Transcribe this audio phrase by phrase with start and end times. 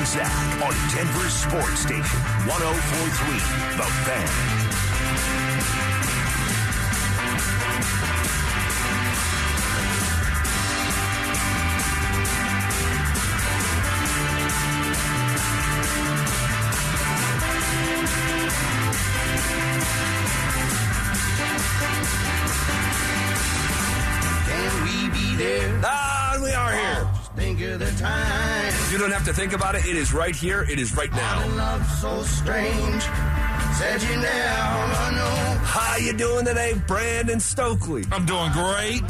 [0.00, 4.59] and Zach on Denver's Sports Station, 1043 The Fan.
[29.30, 29.86] To think about it.
[29.86, 30.62] It is right here.
[30.68, 31.46] It is right now.
[31.56, 33.00] Love so strange.
[33.78, 35.60] Said you never know.
[35.62, 38.04] How you doing today, Brandon Stokley?
[38.10, 39.02] I'm doing great.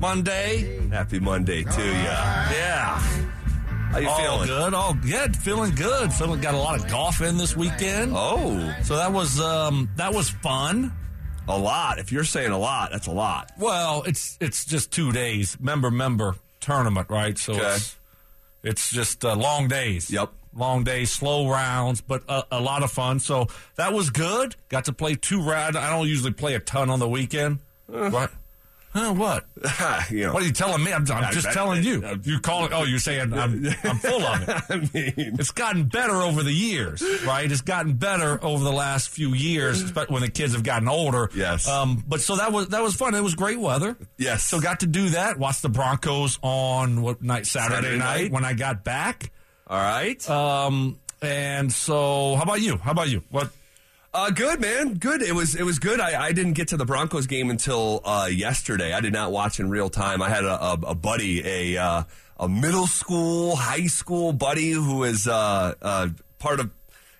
[0.00, 0.88] Monday.
[0.88, 1.92] Happy Monday to you.
[1.92, 2.98] Yeah.
[3.92, 4.46] How you All feeling?
[4.48, 4.74] good.
[4.74, 5.36] All good.
[5.36, 6.12] Feeling good.
[6.12, 8.12] Feeling got a lot of golf in this weekend.
[8.16, 10.92] Oh, So that was um that was fun.
[11.46, 12.00] a lot.
[12.00, 13.52] If you're saying a lot, that's a lot.
[13.56, 15.56] Well, it's it's just two days.
[15.60, 17.38] Member member tournament, right?
[17.38, 17.74] So Okay.
[17.76, 17.96] it's
[18.62, 20.10] it's just uh, long days.
[20.10, 20.32] Yep.
[20.54, 23.20] Long days, slow rounds, but a, a lot of fun.
[23.20, 23.46] So
[23.76, 24.56] that was good.
[24.68, 25.76] Got to play two rounds.
[25.76, 27.60] I don't usually play a ton on the weekend.
[27.86, 28.32] What?
[28.90, 29.44] Huh, what?
[30.10, 30.92] you know, What are you telling me?
[30.92, 32.04] I'm, I'm I- just I- telling you.
[32.04, 32.72] I- You call it.
[32.74, 34.62] Oh, you're saying I'm, I'm full of it.
[34.70, 37.50] I mean, It's gotten better over the years, right?
[37.50, 41.30] It's gotten better over the last few years, when the kids have gotten older.
[41.34, 41.68] Yes.
[41.68, 43.14] Um, but so that was that was fun.
[43.14, 43.96] It was great weather.
[44.16, 44.42] Yes.
[44.44, 45.38] So got to do that.
[45.38, 47.46] Watch the Broncos on what night?
[47.46, 48.32] Saturday, Saturday night, night.
[48.32, 49.30] when I got back.
[49.66, 50.28] all right.
[50.30, 52.78] Um, and so how about you?
[52.78, 53.22] How about you?
[53.30, 53.50] What?
[54.12, 55.20] Uh, good man, good.
[55.20, 56.00] It was it was good.
[56.00, 58.94] I, I didn't get to the Broncos game until uh, yesterday.
[58.94, 60.22] I did not watch in real time.
[60.22, 62.02] I had a, a, a buddy, a uh,
[62.38, 66.70] a middle school, high school buddy who is uh, uh, part of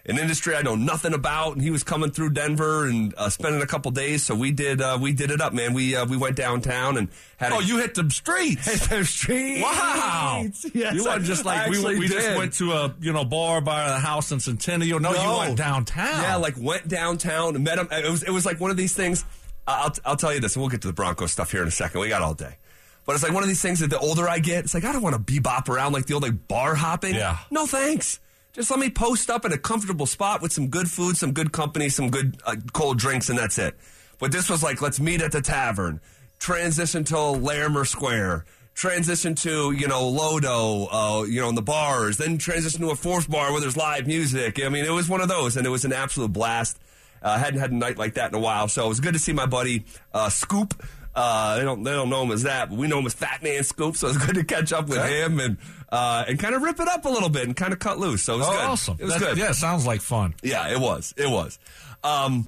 [0.08, 3.60] an industry I know nothing about, and he was coming through Denver and uh, spending
[3.60, 4.24] a couple days.
[4.24, 5.74] So we did uh, we did it up, man.
[5.74, 7.52] We uh, we went downtown and had.
[7.52, 8.66] Oh, a, you hit the streets.
[8.66, 9.62] hit the streets.
[9.62, 10.44] Wow!
[10.74, 13.88] Yes, you weren't just like we, we just went to a you know bar by
[13.88, 15.00] the house in Centennial.
[15.00, 16.22] No, you went downtown.
[16.22, 17.88] Yeah, like went downtown and met him.
[17.90, 19.24] It was it was like one of these things.
[19.66, 21.72] I'll I'll tell you this, and we'll get to the Broncos stuff here in a
[21.72, 22.00] second.
[22.00, 22.56] We got all day.
[23.04, 24.92] But it's like one of these things that the older I get, it's like I
[24.92, 27.14] don't want to bebop around like the old like bar hopping.
[27.14, 27.38] Yeah.
[27.50, 28.20] No thanks.
[28.58, 31.52] Just let me post up in a comfortable spot with some good food, some good
[31.52, 33.76] company, some good uh, cold drinks, and that's it.
[34.18, 36.00] But this was like, let's meet at the tavern,
[36.40, 42.16] transition to Larimer Square, transition to you know Lodo, uh, you know in the bars,
[42.16, 44.60] then transition to a fourth bar where there's live music.
[44.60, 46.80] I mean, it was one of those, and it was an absolute blast.
[47.22, 49.20] Uh, hadn't had a night like that in a while, so it was good to
[49.20, 50.74] see my buddy uh, Scoop.
[51.20, 53.42] Uh, they don't they don't know him as that, but we know him as Fat
[53.42, 53.96] Man Scoop.
[53.96, 55.56] So it's good to catch up with him and
[55.90, 58.22] uh, and kind of rip it up a little bit and kind of cut loose.
[58.22, 58.60] So it was Oh, good.
[58.60, 58.96] awesome.
[59.00, 59.38] It was That- good.
[59.38, 60.34] Yeah, sounds like fun.
[60.42, 61.12] Yeah, it was.
[61.16, 61.58] It was.
[62.04, 62.46] Um,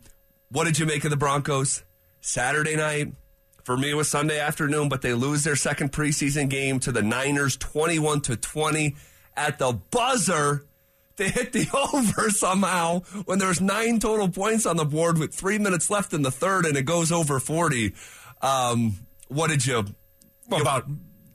[0.50, 1.82] what did you make of the Broncos
[2.20, 3.12] Saturday night?
[3.64, 7.02] For me, it was Sunday afternoon, but they lose their second preseason game to the
[7.02, 8.96] Niners, twenty-one to twenty.
[9.36, 10.64] At the buzzer,
[11.16, 15.58] they hit the over somehow when there's nine total points on the board with three
[15.58, 17.94] minutes left in the third, and it goes over forty.
[18.42, 18.96] Um,
[19.28, 19.84] what did you?
[20.46, 20.84] What about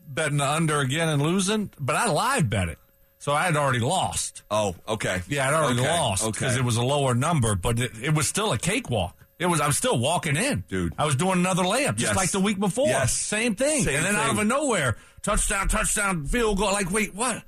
[0.08, 1.72] betting the under again and losing?
[1.80, 2.78] But I live bet it.
[3.20, 4.44] So I had already lost.
[4.52, 5.22] Oh, okay.
[5.28, 6.60] Yeah, I'd already Okay, lost because Okay.
[6.60, 9.16] it was a lower number, but it, it was still a cakewalk.
[9.40, 9.60] It was.
[9.62, 10.94] I was still walking in, Dude.
[10.98, 12.16] I was doing another layup, just Yes.
[12.16, 12.88] like the week before.
[12.88, 13.14] Yes.
[13.14, 13.84] Same thing.
[13.84, 16.72] Same and then out of nowhere, touchdown, touchdown, field goal.
[16.72, 17.44] Like, wait, what?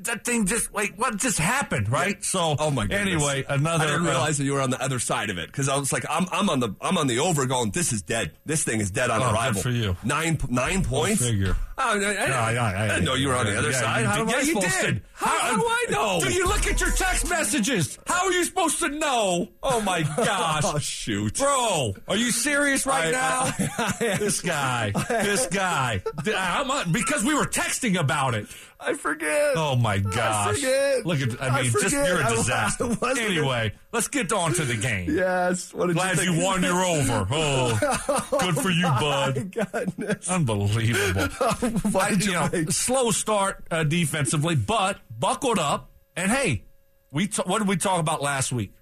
[0.00, 1.88] That thing just like what just happened?
[1.90, 2.22] Right.
[2.22, 3.00] So, Oh my goodness.
[3.00, 3.84] Anyway, another.
[3.84, 5.76] I didn't uh, realize that you were on the other side of it because I
[5.78, 7.70] was like, I'm, I'm on the, I'm on the over going.
[7.70, 8.32] This is dead.
[8.44, 9.62] This thing is dead on Oh, arrival.
[9.62, 9.96] for you.
[10.04, 11.24] Nine, nine points.
[11.26, 11.56] figure.
[11.78, 14.04] Oh, I, I, Yeah, yeah, I didn't know you were on the other yeah, side.
[14.04, 14.34] How did.
[14.34, 15.02] I Yeah, you did.
[15.14, 16.20] How, how do I know?
[16.22, 17.98] Do you look at your text messages?
[18.06, 19.48] How are you supposed to know?
[19.62, 20.62] Oh my gosh.
[20.66, 21.38] Oh shoot!
[21.38, 23.88] Bro, are you serious right I- now?
[24.18, 26.02] this guy, this guy.
[26.24, 28.46] D- how much- Because we were texting about it.
[28.80, 29.54] I forget.
[29.56, 30.56] Oh my gosh!
[30.56, 31.06] forget.
[31.06, 32.84] Look at, I I mean, just you're a disaster.
[33.02, 35.14] I Anyway, let's get on to the game.
[35.14, 35.72] Yes.
[35.72, 37.26] What did Glad you, you, won your over.
[37.30, 39.52] Oh, good for you, My bud.
[39.52, 40.28] goodness.
[40.30, 41.28] Unbelievable.
[41.92, 45.90] Why did you you know, slow start uh, defensively, but buckled up.
[46.16, 46.64] And hey,
[47.12, 48.72] we t- what did we talk about last week?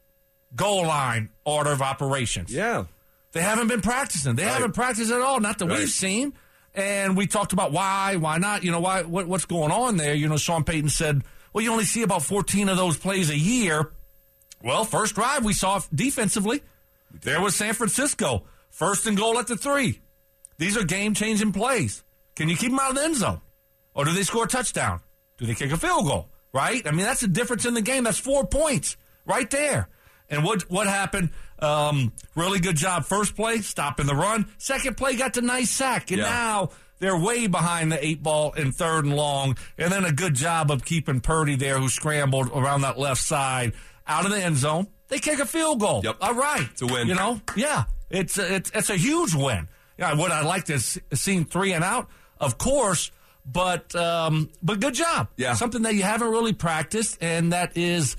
[0.55, 2.53] Goal line order of operations.
[2.53, 2.85] Yeah.
[3.33, 4.35] They haven't been practicing.
[4.37, 4.53] They Right.
[4.55, 5.41] haven't practiced at all.
[5.41, 5.81] Not that Right.
[5.81, 6.33] we've seen.
[6.77, 8.63] And we talked about why, why not?
[8.63, 9.03] You know, why?
[9.03, 10.15] What, what's going on there?
[10.15, 13.37] You know, Sean Payton said, "Well, you only see about 14 of those plays a
[13.37, 13.93] year."
[14.63, 16.63] Well, first drive we saw defensively.
[17.23, 20.01] There was San Francisco, first and goal at the three.
[20.59, 22.03] These are game-changing plays.
[22.35, 23.41] Can you keep them out of the end zone,
[23.95, 25.01] or do they score a touchdown?
[25.39, 26.29] Do they kick a field goal?
[26.53, 26.87] Right?
[26.87, 28.05] I mean, that's the difference in the game.
[28.05, 29.89] That's four points right there.
[30.29, 31.31] And what what happened?
[31.59, 33.05] Um, really good job.
[33.07, 34.47] First play, stopping the run.
[34.59, 36.11] Second play, got the nice sack.
[36.11, 36.29] And Yeah.
[36.29, 40.35] now they're way behind the eight ball in third and long, and then a good
[40.35, 43.73] job of keeping Purdy there, who scrambled around that left side
[44.07, 44.87] out of the end zone.
[45.09, 46.01] They kick a field goal.
[46.05, 46.17] Yep.
[46.21, 47.07] All right, It's a win.
[47.09, 49.69] You know, yeah, it's a, it's it's a huge win.
[49.99, 52.09] Yeah, would I like to see seen three and out?
[52.39, 53.11] Of course,
[53.47, 55.29] but um, but good job.
[55.37, 55.55] Yeah.
[55.55, 58.17] something that you haven't really practiced, and that is,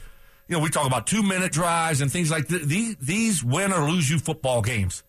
[0.47, 2.95] you know, we talk about two minute drives and things like th- these.
[2.97, 5.03] These win or lose you football games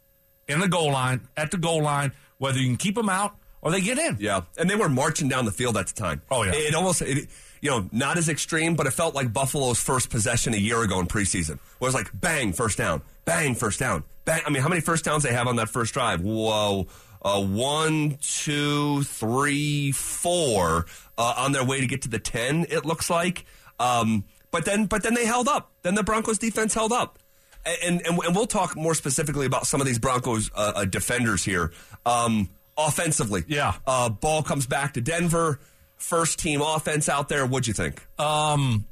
[0.49, 3.71] in the goal line, at the goal line, whether you can keep them out or
[3.71, 4.17] they get in.
[4.21, 6.23] Yeah, and they were marching down the field at the time.
[6.31, 6.53] Oh, yeah.
[6.55, 7.29] it almost it,
[7.61, 11.01] you know not as extreme, but it felt like Buffalo's first possession a year ago
[11.01, 11.59] in preseason.
[11.81, 14.43] Was like bang first down, bang first down, bang.
[14.47, 16.21] I mean, how many first downs they have on that first drive?
[16.21, 16.87] Whoa.
[17.21, 20.87] Uh, one, two, three, four
[21.19, 22.65] uh, on their way to get to the ten.
[22.71, 23.45] It looks like,
[23.81, 25.73] um, but then, but then they held up.
[25.83, 27.19] Then the Broncos defense held up,
[27.67, 31.45] and and, and we'll talk more specifically about some of these Broncos uh, uh, defenders
[31.45, 31.73] here.
[32.07, 33.75] Um, offensively, Yeah.
[33.87, 35.61] uh, ball comes back to Denver.
[35.97, 37.45] First team offense out there.
[37.45, 38.07] What'd you think?
[38.21, 38.87] Um,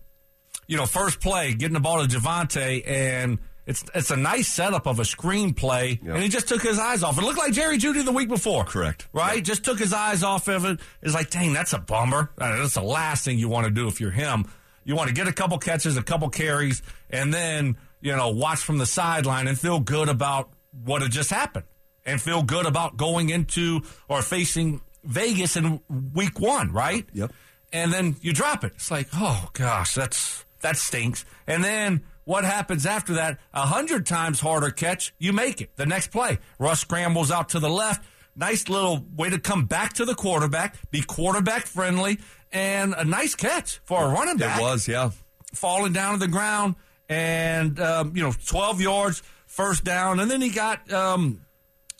[0.66, 4.86] you know, first play, getting the ball to Javonte, and it's it's a nice setup
[4.86, 6.14] of a screenplay, Yeah.
[6.14, 7.16] and he just took his eyes off.
[7.16, 8.64] It looked like Jerry Jeudy the week before.
[8.64, 9.06] Correct.
[9.12, 9.42] Right?
[9.44, 10.80] Just took his eyes off of it.
[11.02, 12.30] It's like, dang, that's a bummer.
[12.38, 14.46] Uh, That's the last thing you want to do if you're him.
[14.86, 16.80] You want to get a couple catches, a couple carries,
[17.10, 20.48] and then, you know, watch from the sideline and feel good about
[20.84, 21.66] what had just happened
[22.06, 25.80] and feel good about going into or facing Vegas in
[26.14, 27.04] week one, right?
[27.12, 27.32] Yep.
[27.72, 28.72] and then you drop it.
[28.76, 31.24] It's like, oh gosh, that's that stinks.
[31.46, 33.38] And then what happens after that?
[33.52, 35.74] A hundred times harder catch, you make it.
[35.76, 38.04] The next play, Russ scrambles out to the left.
[38.36, 42.18] Nice little way to come back to the quarterback, be quarterback friendly,
[42.52, 44.60] and a nice catch for a running back.
[44.60, 45.10] It was, yeah.
[45.54, 46.76] falling down to the ground
[47.08, 51.46] and um, you know 12 yards first down and then he got um,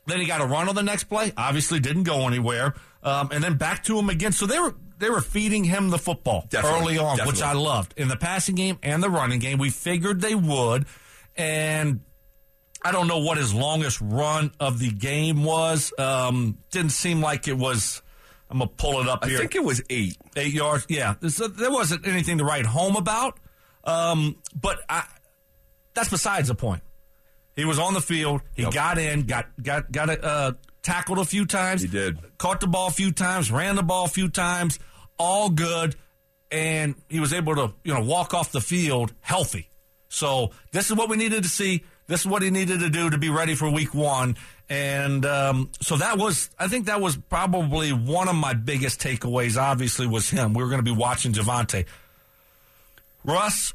[0.06, 1.32] then he got a run on the next play.
[1.36, 2.74] Obviously didn't go anywhere.
[3.02, 4.32] Um, and then back to him again.
[4.32, 7.94] So they were they were feeding him the football Definitely, early on which I loved
[7.96, 9.58] in the passing game and the running game.
[9.58, 10.86] We figured they would.
[11.36, 12.00] And
[12.84, 17.48] I don't know what his longest run of the game was um, didn't seem like
[17.48, 18.02] it was
[18.50, 19.38] I'm gonna pull it up here.
[19.38, 20.16] I think it was eight.
[20.36, 20.86] eight yards.
[20.88, 23.38] Yeah, there wasn't anything to write home about.
[23.84, 25.04] Um, but I,
[25.94, 26.82] that's besides the point.
[27.56, 28.42] He was on the field.
[28.54, 28.72] He Yep.
[28.72, 30.52] got in, got got got uh,
[30.82, 31.82] tackled a few times.
[31.82, 32.18] He did.
[32.38, 34.78] Caught the ball a few times, ran the ball a few times.
[35.18, 35.96] All good,
[36.52, 39.70] and he was able to you know walk off the field healthy.
[40.08, 41.82] So this is what we needed to see.
[42.06, 44.36] This is what he needed to do to be ready for week one.
[44.68, 49.60] And um, so that was, I think that was probably one of my biggest takeaways.
[49.60, 50.54] Obviously, was him.
[50.54, 51.86] We were going to be watching Javonte.
[53.24, 53.74] Russ,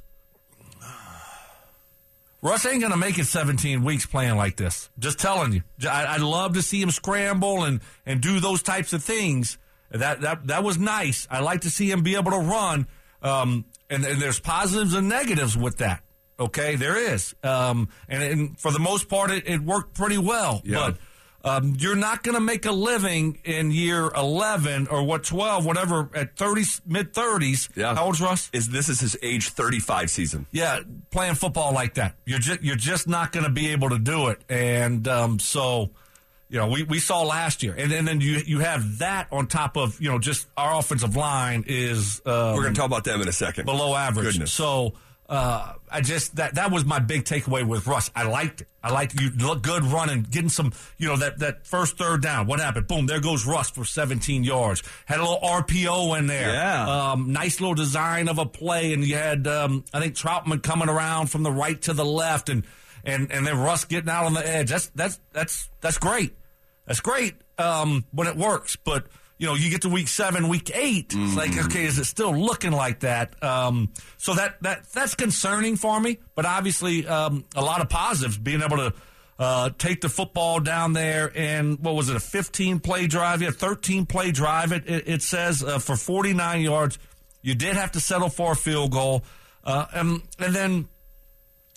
[2.42, 4.90] Russ ain't going to make it 17 weeks playing like this.
[4.98, 5.62] Just telling you.
[5.88, 9.58] I, I'd love to see him scramble and, and do those types of things.
[9.92, 11.28] That, that, that was nice.
[11.30, 12.88] I like to see him be able to run.
[13.22, 16.02] Um, and, and there's positives and negatives with that.
[16.42, 17.34] Okay, there is.
[17.44, 20.62] Um, and, and for the most part, it, it worked pretty well.
[20.66, 20.92] Yeah.
[20.92, 20.98] But
[21.44, 26.10] um, you're not going to make a living in year 11 or what 12, whatever,
[26.14, 27.70] at 30, mid 30s.
[27.76, 27.96] Yeah.
[27.96, 28.50] How old's Russ?
[28.54, 30.46] Is this is his age thirty five season?
[30.52, 33.98] Yeah, playing football like that, you're just you're just not going to be able to
[33.98, 34.42] do it.
[34.50, 35.90] And um, so,
[36.48, 39.48] you know, we, we saw last year, and, and then you you have that on
[39.48, 43.04] top of you know just our offensive line is um, We're going to talk about
[43.04, 43.66] them in a second.
[43.66, 44.34] below average.
[44.34, 44.52] Goodness.
[44.54, 44.94] So
[45.32, 48.12] uh, I just that that was my big takeaway with Russ.
[48.14, 48.68] I liked it.
[48.84, 52.48] I liked you look good running, getting some you know that that first third down.
[52.48, 52.88] What happened?
[52.88, 53.06] Boom!
[53.06, 54.84] There goes Russ for 17 yards.
[55.06, 56.54] Had a little RPO in there.
[56.54, 57.12] Yeah.
[57.12, 60.90] Um, nice little design of a play, and you had um, I think Trautman coming
[60.90, 62.66] around from the right to the left, and
[63.06, 64.70] and and then Russ getting out on the edge.
[64.70, 66.36] That's that's that's that's great.
[66.88, 69.08] That's great um, when it works, but
[69.42, 72.32] you know, you get to week seven, week 8 it's like, okay, is it still
[72.32, 73.44] looking like that?
[73.44, 76.20] Um, so that that that's concerning for me.
[76.36, 78.94] But obviously, um, a lot of positives being able to
[79.40, 83.42] uh, take the football down there and what was it, a 15 play drive?
[83.42, 84.74] Yeah, 13 play drive.
[84.74, 87.00] It it, it says uh, for 49 yards.
[87.42, 89.24] You did have to settle for a field goal,
[89.64, 90.88] uh, and and then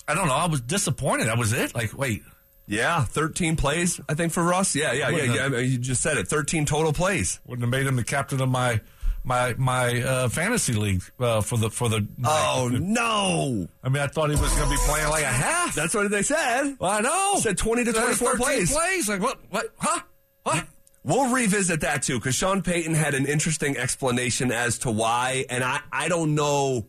[0.07, 0.35] I don't know.
[0.35, 1.29] I was disappointed.
[1.29, 1.75] That was it.
[1.75, 2.25] Like, wait,
[2.67, 4.75] Yeah, 13 plays, I think, for Russ.
[4.75, 5.35] Yeah, yeah, yeah.
[5.35, 5.45] Yeah.
[5.45, 6.29] I mean, you just said it.
[6.29, 7.41] 13 total plays.
[7.47, 8.81] wouldn't have made him the captain of my
[9.23, 12.07] my my uh, fantasy league uh, for the for the.
[12.25, 13.69] Oh, no.
[13.83, 15.75] I mean, I thought he was going to be playing like a half.
[15.75, 16.77] That's what they said.
[16.79, 17.35] well, I know.
[17.39, 18.73] Said 20 to 24 13 plays.
[18.73, 19.09] plays.
[19.09, 19.39] Like what?
[19.51, 19.67] What?
[19.79, 20.01] Huh?
[20.45, 20.67] What?
[21.05, 25.63] We'll revisit that too, because Sean Payton had an interesting explanation as to why, and
[25.63, 26.87] I, I don't know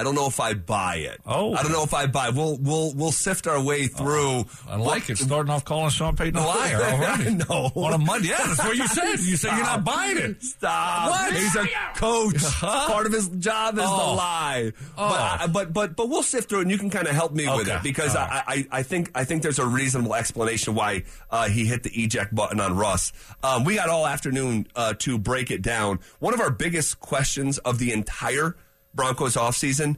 [0.00, 1.20] I don't know if I buy it.
[1.26, 1.52] Oh.
[1.54, 2.30] I don't know if I buy.
[2.30, 4.46] We'll we'll we'll sift our way through.
[4.66, 5.18] I like it.
[5.18, 7.26] Starting off calling Sean Payton a liar already.
[7.26, 7.70] I know.
[7.74, 8.28] On a Monday.
[8.28, 9.20] Yeah, that's what you said.
[9.20, 10.42] You said you're not buying it.
[10.42, 11.10] Stop.
[11.10, 11.32] What?
[11.34, 11.66] He's a
[11.96, 12.36] coach.
[12.60, 12.88] Huh?
[12.92, 14.14] Part of his job is to Oh.
[14.14, 14.72] lie.
[14.96, 15.08] Oh.
[15.08, 17.44] But, I, but but but we'll sift through and you can kind of help me
[17.48, 17.76] with Okay.
[17.76, 18.42] it because All I,
[18.72, 22.34] I I think I think there's a reasonable explanation why uh, he hit the eject
[22.34, 23.12] button on Russ.
[23.42, 26.00] Um, we got all afternoon uh, to break it down.
[26.20, 28.56] One of our biggest questions of the entire
[28.94, 29.96] Broncos offseason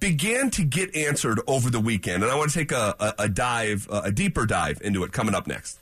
[0.00, 3.28] began to get answered over the weekend, and I want to take a, a, a
[3.28, 5.78] dive, a deeper dive into it coming up next.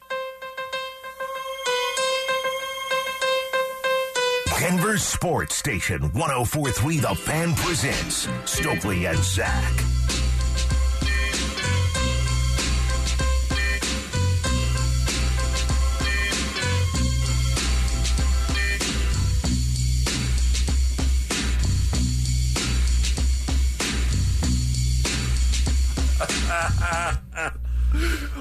[4.64, 9.72] Denver Sports Station 1043 The Fan presents Stokley and Zach.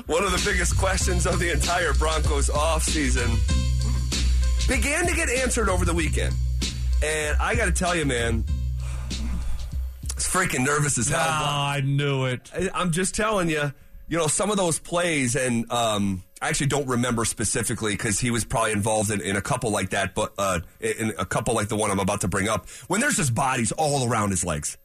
[0.05, 3.29] One of the biggest questions of the entire Broncos offseason
[4.67, 6.33] began to get answered over the weekend.
[7.03, 8.45] And I got to tell you, man,
[10.03, 11.19] it's freaking nervous as hell.
[11.19, 12.49] I knew it.
[12.73, 13.73] I'm just telling you,
[14.07, 18.31] you know, some of those plays, and um, I actually don't remember specifically because he
[18.31, 21.67] was probably involved in, in a couple like that, but uh, in a couple like
[21.67, 24.77] the one I'm about to bring up, when there's just bodies all around his legs.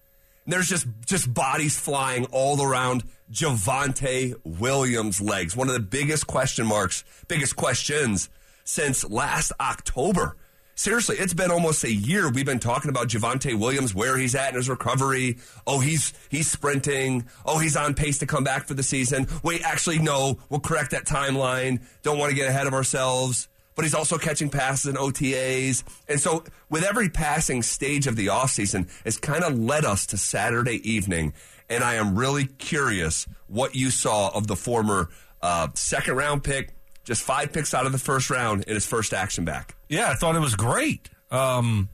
[0.49, 5.55] There's just just bodies flying all around Javonte Williams' legs.
[5.55, 8.31] One of the biggest question marks, biggest questions
[8.65, 10.37] since last October.
[10.75, 12.31] Seriously, it's been almost a year.
[12.31, 15.37] We've been talking about Javonte Williams, where he's at in his recovery.
[15.67, 17.27] Oh, he's he's sprinting.
[17.45, 19.27] Oh, he's on pace to come back for the season.
[19.43, 20.39] Wait, actually, no.
[20.49, 21.83] We'll correct that timeline.
[22.03, 23.48] Don't want to get ahead of ourselves.
[23.79, 25.85] But he's also catching passes in OTAs.
[26.09, 30.17] And so, with every passing stage of the offseason, it's kind of led us to
[30.17, 31.33] Saturday evening.
[31.71, 35.11] And I am really curious what you saw of the former
[35.43, 36.71] uh, second round pick,
[37.05, 39.77] just five picks out of the first round in his first action back.
[39.89, 41.09] Yeah, I thought it was great.
[41.31, 41.89] Um,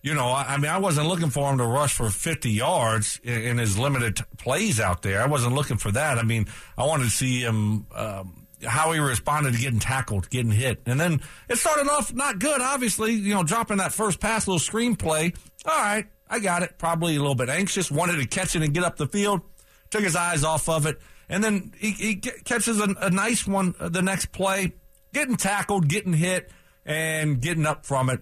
[0.00, 3.20] you know, I, I mean, I wasn't looking for him to rush for 50 yards
[3.22, 5.20] in, in his limited t- plays out there.
[5.20, 6.16] I wasn't looking for that.
[6.16, 6.46] I mean,
[6.78, 10.82] I wanted to see him, um, how he responded to getting tackled, getting hit.
[10.86, 14.58] And then it started off not good, obviously, you know, dropping that first pass, little
[14.58, 15.32] screen play.
[15.64, 16.78] All right, I got it.
[16.78, 19.42] Probably a little bit anxious, wanted to catch it and get up the field,
[19.90, 20.98] took his eyes off of it.
[21.28, 24.72] And then he, he catches a, a nice one uh, the next play,
[25.12, 26.50] getting tackled, getting hit,
[26.84, 28.20] and getting up from it.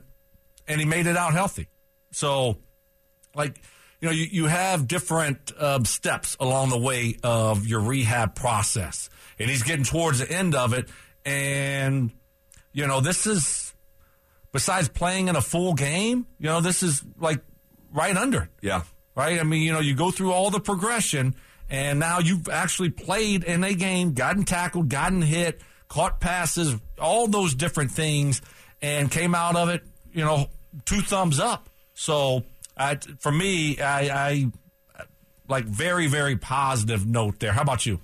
[0.66, 1.68] And he made it out healthy.
[2.10, 2.58] So,
[3.34, 3.60] like,
[4.00, 9.08] you know, you, you have different um, steps along the way of your rehab process.
[9.38, 10.88] And he's getting towards the end of it.
[11.24, 12.10] And,
[12.72, 13.74] you know, this is,
[14.52, 17.40] besides playing in a full game, you know, this is like
[17.92, 18.82] right under Yeah.
[19.14, 19.38] right?
[19.38, 21.34] I mean, you know, you go through all the progression,
[21.68, 27.26] and now you've actually played in a game, gotten tackled, gotten hit, caught passes, all
[27.26, 28.40] those different things,
[28.80, 30.48] and came out of it, you know,
[30.84, 31.68] two thumbs up.
[31.94, 32.44] So,
[32.76, 34.46] I, for me, I, I
[35.48, 37.52] like very, very positive note there.
[37.52, 38.00] How about you?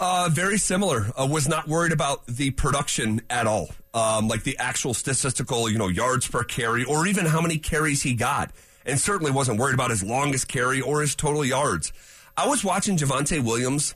[0.00, 1.06] Uh, very similar.
[1.18, 5.78] Uh, was not worried about the production at all, um, like the actual statistical, you
[5.78, 8.50] know, yards per carry, or even how many carries he got,
[8.84, 11.92] and certainly wasn't worried about his longest carry or his total yards.
[12.36, 13.94] I was watching Javonte Williams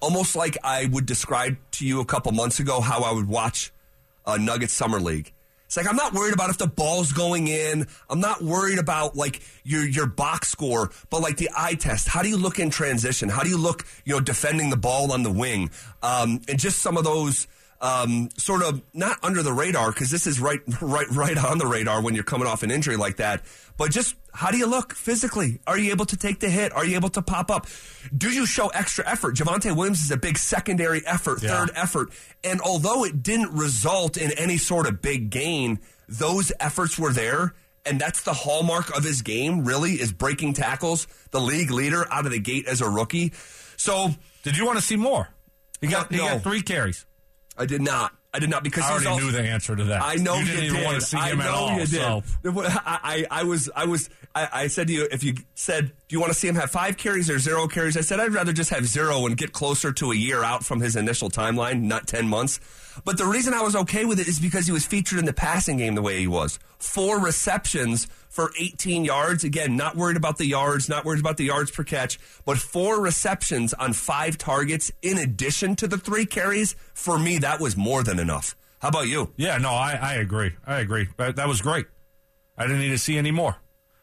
[0.00, 3.72] almost like I would describe to you a couple months ago how I would watch
[4.26, 5.32] a Nuggets Summer League.
[5.68, 7.86] It's like I'm not worried about if the ball's going in.
[8.08, 12.08] I'm not worried about like your your box score, but like the eye test.
[12.08, 13.28] How do you look in transition?
[13.28, 15.68] How do you look, you know, defending the ball on the wing?
[16.02, 17.46] Um, and just some of those
[17.82, 21.66] um, sort of not under the radar because this is right right right on the
[21.66, 23.42] radar when you're coming off an injury like that.
[23.76, 25.58] But just how do you look physically?
[25.66, 26.72] Are you able to take the hit?
[26.72, 27.66] Are you able to pop up?
[28.16, 29.34] Do you show extra effort?
[29.34, 31.58] Javonte Williams is a big secondary effort, Yeah.
[31.58, 32.10] third effort.
[32.44, 37.54] And although it didn't result in any sort of big gain, those efforts were there.
[37.84, 42.24] And that's the hallmark of his game, really, is breaking tackles, the league leader out
[42.24, 43.32] of the gate as a rookie.
[43.76, 44.14] So
[44.44, 45.30] Did you want to see more?
[45.80, 47.06] He got, he got three carries.
[47.56, 48.12] I did not.
[48.34, 50.02] I did not because I already also- knew the answer to that.
[50.02, 50.84] I know you you, didn't even did.
[50.84, 51.70] want to see I him know at all.
[51.72, 51.88] You did.
[51.88, 52.22] So.
[52.44, 56.16] I, I, I was, I was, I, I said to you, if you said, do
[56.16, 57.94] you want to see him have five carries or zero carries?
[57.94, 60.80] I said, I'd rather just have zero and get closer to a year out from
[60.80, 62.60] his initial timeline, not 10 months.
[63.04, 65.34] But the reason I was okay with it is because he was featured in the
[65.34, 66.58] passing game the way he was.
[66.78, 69.44] Four receptions for 18 yards.
[69.44, 73.02] Again, not worried about the yards, not worried about the yards per catch, but four
[73.02, 76.74] receptions on five targets in addition to the three carries.
[76.94, 78.56] For me, that was more than enough.
[78.78, 79.34] How about you?
[79.36, 80.52] Yeah, no, I, I agree.
[80.66, 81.08] I agree.
[81.18, 81.84] That, that was great.
[82.56, 83.56] I didn't need to see any more.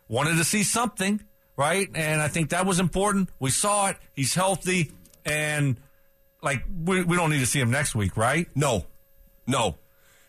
[0.08, 1.22] Wanted to see something.
[1.58, 1.88] Right?
[1.96, 3.30] And I think that was important.
[3.40, 3.98] We saw it.
[4.14, 4.92] He's healthy,
[5.26, 5.78] and
[6.42, 8.48] like we, we don't need to see him next week, right?
[8.56, 8.86] No,
[9.48, 9.76] no,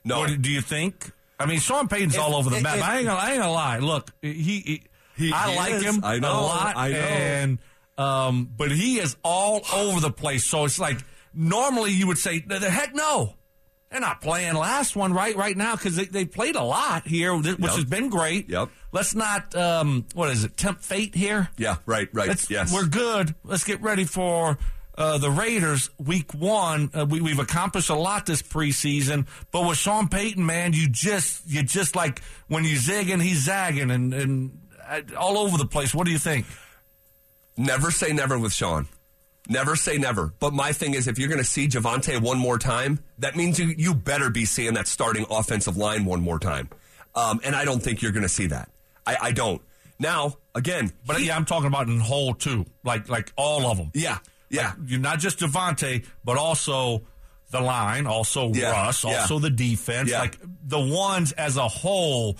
[0.04, 0.20] no.
[0.20, 1.10] What do you think?
[1.38, 2.78] I mean, Sean Payton's all over the if- map.
[2.78, 3.78] if- I ain't gonna, I ain't gonna lie.
[3.78, 4.82] Look, he, he,
[5.16, 6.98] He- I like him I know, a lot, I know.
[6.98, 7.58] and
[7.98, 10.46] um, but he is all over the place.
[10.46, 10.98] So it's like
[11.34, 13.34] normally you would say, the, the heck no.
[13.90, 17.34] They're not playing last one right right now because they, they played a lot here,
[17.36, 17.58] which Yep.
[17.70, 18.48] has been great.
[18.50, 18.68] Yep.
[18.96, 21.50] Let's not um, what is it tempt fate here.
[21.58, 22.28] Yeah, right, right.
[22.28, 23.34] Let's, yes, We're good.
[23.44, 24.56] Let's get ready for
[24.96, 26.90] uh, the Raiders week one.
[26.94, 31.42] Uh, we, we've accomplished a lot this preseason, but with Sean Payton, man, you just
[31.46, 35.94] you just like when you zigging, he's zagging and and uh, all over the place.
[35.94, 36.46] What do you think?
[37.54, 38.88] Never say never with Sean.
[39.46, 40.32] Never say never.
[40.40, 43.58] But my thing is, if you're going to see Javonte one more time, that means
[43.58, 46.70] you, you better be seeing that starting offensive line one more time.
[47.14, 48.70] Um, and I don't think you're going to see that.
[49.06, 49.62] I, I don't.
[49.98, 53.78] Now, again, But he- yeah, I'm talking about in whole too, like like all of
[53.78, 53.90] them.
[53.94, 54.18] yeah,
[54.50, 54.68] yeah.
[54.78, 57.02] Like, you're not just Devontae, but also
[57.50, 59.20] the line, also Yeah, Russ, yeah.
[59.20, 60.10] also the defense.
[60.10, 60.20] Yeah.
[60.20, 62.36] Like the ones as a whole.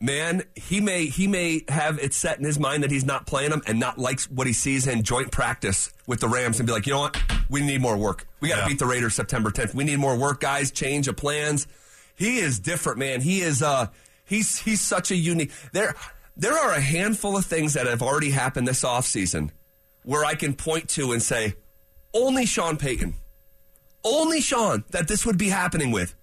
[0.00, 3.50] man, he may he may have it set in his mind that he's not playing
[3.50, 6.72] them and not likes what he sees in joint practice with the Rams and be
[6.72, 7.16] like, you know what,
[7.48, 8.26] we need more work.
[8.40, 9.74] We got to beat the Raiders September 10th.
[9.74, 10.70] We need more work, guys.
[10.72, 11.66] Change of plans.
[12.16, 13.20] He is different, man.
[13.20, 13.86] He is uh
[14.32, 15.52] he's he's such a unique.
[15.72, 15.94] There
[16.36, 19.50] there are a handful of things that have already happened this offseason
[20.04, 21.54] where I can point to and say,
[22.14, 23.14] only Sean Payton,
[24.02, 26.14] only Sean that this would be happening with.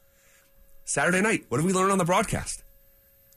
[0.85, 2.63] Saturday night, what did we learn on the broadcast?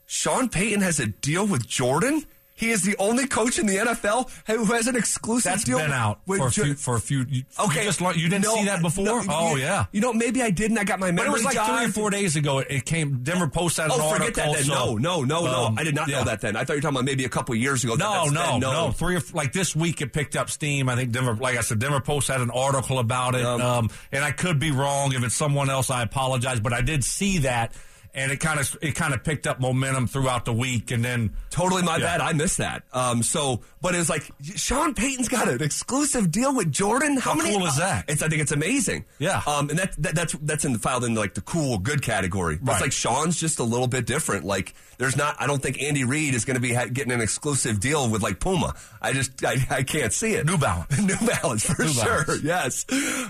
[0.07, 2.25] Sean Payton has a deal with Jordan.
[2.63, 5.91] He is the only coach in the NFL who has an exclusive That's deal been
[5.91, 6.73] out with for a few.
[6.75, 9.03] For a few you, Okay, you, just, you didn't No, see that before.
[9.05, 10.77] no, oh you- yeah, You know, maybe I didn't.
[10.77, 12.59] I got my But it was like three or four days ago.
[12.59, 13.19] It, came.
[13.23, 14.27] Denver Post had an Oh, article.
[14.27, 14.53] forget that.
[14.55, 14.63] Then.
[14.63, 15.81] so, no, no, no, um, no.
[15.81, 16.19] I did not yeah.
[16.19, 16.55] know that then.
[16.55, 17.95] I thought you were talking about maybe a couple years ago.
[17.95, 18.59] No, that's no, then.
[18.61, 20.87] no, Three or like this week, it picked up steam.
[20.89, 23.45] I think Denver, like I said, Denver Post had an article about it.
[23.45, 25.13] Um, Um, and I could be wrong.
[25.13, 26.59] If it's someone else, I apologize.
[26.59, 27.73] But I did see that,
[28.15, 30.91] and it kind of it kind of picked up momentum throughout the week.
[30.91, 32.17] And then Totally my Yeah.
[32.17, 32.21] bad.
[32.21, 32.83] I missed that.
[32.93, 37.17] Um, so, but it was like Sean Payton's got an exclusive deal with Jordan.
[37.17, 37.55] How, How many?
[37.55, 38.05] cool is that?
[38.07, 38.23] It's.
[38.23, 39.05] I think it's amazing.
[39.19, 39.41] Yeah.
[39.45, 42.57] Um, and that, that that's that's in filed in like the cool good category.
[42.61, 42.73] But Right.
[42.75, 44.45] It's like Sean's just a little bit different.
[44.45, 45.35] Like there's not.
[45.39, 48.21] I don't think Andy Reid is going to be ha- getting an exclusive deal with
[48.23, 48.73] like Puma.
[49.01, 50.45] I just I, I can't see it.
[50.47, 50.97] New Balance.
[51.01, 52.25] New Balance for New sure.
[52.25, 52.43] Balance.
[52.43, 52.85] Yes.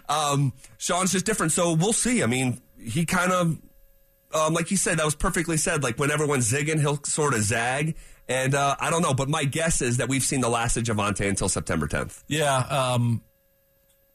[0.07, 1.51] Um, Sean's just different.
[1.51, 2.23] So we'll see.
[2.23, 3.57] I mean, he kind of
[4.33, 5.83] um, like you said, that was perfectly said.
[5.83, 7.95] Like when everyone's zigging, he'll sort of zag.
[8.27, 10.83] And uh, I don't know, but my guess is that we've seen the last of
[10.83, 12.23] Javonte until September 10th.
[12.27, 12.57] yeah.
[12.57, 13.21] Um,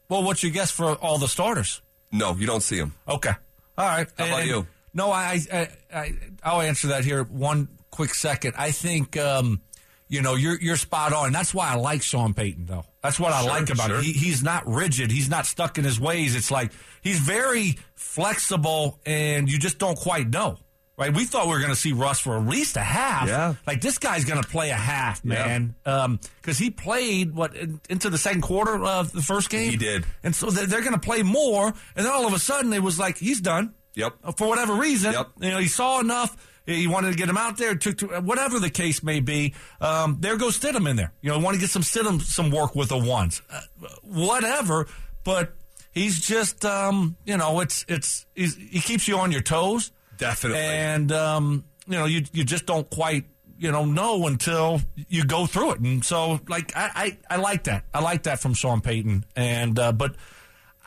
[0.09, 1.83] well, what's your guess for all the starters?
[2.11, 2.95] No, you don't see him.
[3.07, 3.33] Okay.
[3.77, 4.09] All right.
[4.17, 4.67] How about And- you?
[4.95, 8.55] No, I, I, I, I'll answer that here one quick second.
[8.57, 9.61] I think, um,
[10.09, 11.33] you know, you're you're spot on.
[11.33, 12.85] That's why I like Sean Payton, though.
[13.03, 13.99] That's what I Sure, like about sure.
[13.99, 14.05] it.
[14.05, 15.11] He, he's not rigid.
[15.11, 16.35] He's not stuck in his ways.
[16.35, 20.59] It's like he's very flexible, and you just don't quite know.
[20.97, 21.15] Right?
[21.15, 23.29] We thought we were going to see Russ for at least a half.
[23.29, 23.55] Yeah.
[23.69, 25.77] Like this guy's going to play a half, man.
[25.87, 29.71] Um, because he played what in, into the second quarter of the first game.
[29.71, 30.05] He did.
[30.25, 31.69] and so they're, they're going to play more.
[31.69, 33.75] And then all of a sudden, it was like he's done.
[33.95, 34.13] Yep.
[34.37, 35.13] For whatever reason.
[35.13, 35.29] Yep.
[35.41, 36.37] You know, he saw enough.
[36.69, 37.75] He wanted to get him out there.
[37.75, 39.55] Took to, whatever the case may be.
[39.81, 41.13] Um, there goes Stidham in there.
[41.23, 43.61] You know, want to get some Stidham some work with the ones, uh,
[44.03, 44.87] whatever.
[45.25, 45.55] But
[45.93, 49.93] he's just, um, you know, it's it's he's, he keeps you on your toes.
[50.19, 50.61] Definitely.
[50.61, 53.25] And um, you know, you you just don't quite
[53.59, 55.81] you know know until you go through it.
[55.81, 57.85] And so, like, I I, I like that.
[57.95, 59.25] I like that from Sean Payton.
[59.35, 60.17] And uh, but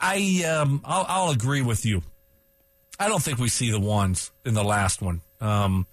[0.00, 2.02] I um, I'll, I'll agree with you.
[3.02, 5.22] I don't think we see the ones in the last one.
[5.40, 5.86] Um,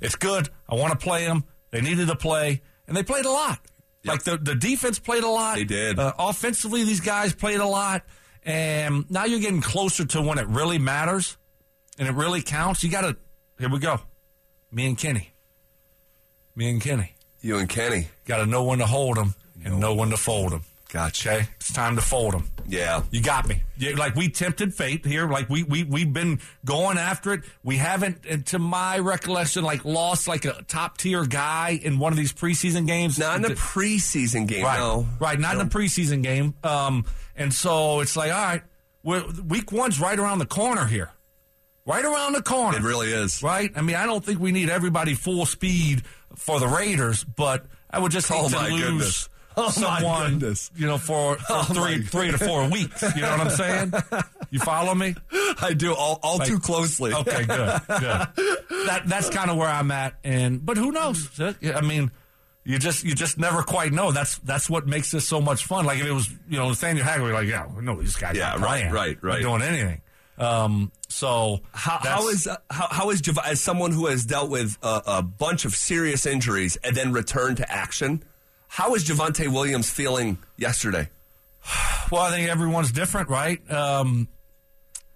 [0.00, 0.48] it's good.
[0.68, 1.44] I want to play them.
[1.70, 3.60] They needed to play, and they played a lot.
[4.04, 5.56] Like the the defense played a lot.
[5.56, 5.98] They did.
[5.98, 8.02] Uh, offensively, these guys played a lot,
[8.44, 11.36] and now you're getting closer to when it really matters,
[11.98, 12.82] and it really counts.
[12.82, 13.16] You got to.
[13.58, 14.00] Here we go.
[14.72, 15.30] Me and Kenny.
[16.56, 18.08] Me and Kenny You and Kenny.
[18.24, 20.62] got to know when to hold them and know when to fold them.
[20.92, 21.30] Gotcha.
[21.32, 22.48] Okay, it's time to fold them.
[22.68, 23.02] Yeah.
[23.10, 23.62] You got me.
[23.76, 25.28] You, like we tempted fate here.
[25.28, 27.42] Like we we we've been going after it.
[27.64, 32.12] We haven't, and to my recollection, like lost like a top tier guy in one
[32.12, 33.18] of these preseason games.
[33.18, 35.06] Not in a preseason game, right, no.
[35.20, 36.54] right, not in a preseason game.
[36.62, 38.62] Um, and so it's like, all right,
[39.02, 41.10] we're, week one's right around the corner here,
[41.84, 42.78] right around the corner.
[42.78, 43.42] It really is.
[43.42, 43.70] right.
[43.76, 46.02] I mean, I don't think we need everybody full speed
[46.36, 48.82] for the Raiders, but I would just hate Oh, to my lose.
[48.82, 49.28] goodness.
[49.58, 50.40] Oh, someone,
[50.76, 53.02] you know, for, for Oh, three three to four weeks.
[53.14, 53.92] You know what I'm saying?
[54.50, 55.14] You follow me?
[55.62, 57.14] I do all, all Like- too closely.
[57.14, 58.28] Okay, good, good.
[58.86, 61.40] That that's kind of where I'm at, and but who knows?
[61.40, 62.10] I mean,
[62.64, 64.12] you just you just never quite know.
[64.12, 65.86] That's that's what makes this so much fun.
[65.86, 68.60] Like if it was you know Nathaniel Hackett, like yeah, know this guy's Yeah, not
[68.60, 69.40] right, playing, right, right.
[69.42, 70.02] doing anything.
[70.38, 74.50] Um, so How, how is uh, how, how is Jav- as someone who has dealt
[74.50, 78.22] with a, a bunch of serious injuries and then returned to action?
[78.76, 81.08] How is Javonte Williams feeling yesterday?
[82.12, 83.58] Well, I think everyone's different, right?
[83.68, 84.28] Um,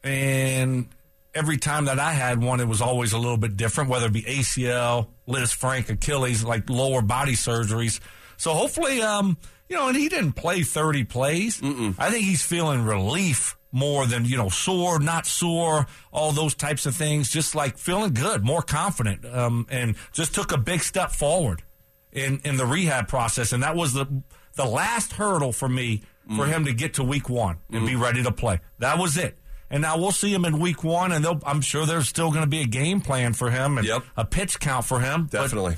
[0.02, 0.88] and
[1.32, 4.12] every time that I had one, it was always a little bit different, whether it
[4.12, 8.00] be ACL, Lisfranc, Achilles, like lower body surgeries.
[8.38, 9.36] So hopefully, um,
[9.68, 11.60] you know, and he didn't play 30 plays.
[11.96, 16.86] I think he's feeling relief more than, you know, sore, not sore, all those types
[16.86, 17.30] of things.
[17.30, 21.62] Just like feeling good, more confident, um, and just took a big step forward
[22.12, 23.52] in, in the rehab process.
[23.52, 24.06] And that was the,
[24.54, 26.02] the last hurdle for me
[26.36, 26.48] for mm.
[26.48, 28.00] him to get to week one and be mm.
[28.02, 28.60] ready to play.
[28.78, 29.36] That was it.
[29.68, 32.42] And now we'll see him in week one, and they'll- I'm sure there's still going
[32.42, 34.02] to be a game plan for him and Yep.
[34.16, 35.28] a pitch count for him.
[35.30, 35.76] Definitely.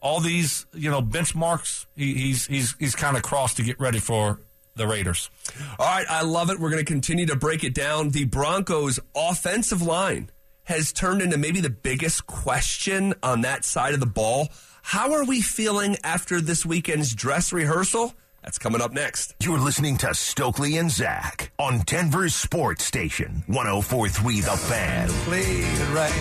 [0.00, 3.98] all these, you know, benchmarks, he, he's he's he's kind of crossed to get ready
[3.98, 4.38] for
[4.76, 5.30] the Raiders.
[5.78, 6.60] All right, I love it.
[6.60, 8.10] We're going to continue to break it down.
[8.10, 10.30] The Broncos' offensive line
[10.64, 14.48] has turned into maybe the biggest question on that side of the ball.
[14.84, 18.14] How are we feeling after this weekend's dress rehearsal?
[18.42, 19.34] That's coming up next.
[19.40, 25.08] You're listening to Stokley and Zach on Denver's Sports Station, 1043 The Fan.
[25.24, 26.12] play it right.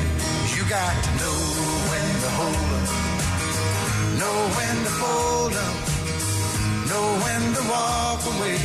[0.56, 1.38] You got to know
[1.92, 2.90] when to hold up,
[4.24, 5.76] know when to fold up,
[6.88, 8.60] know when to walk away,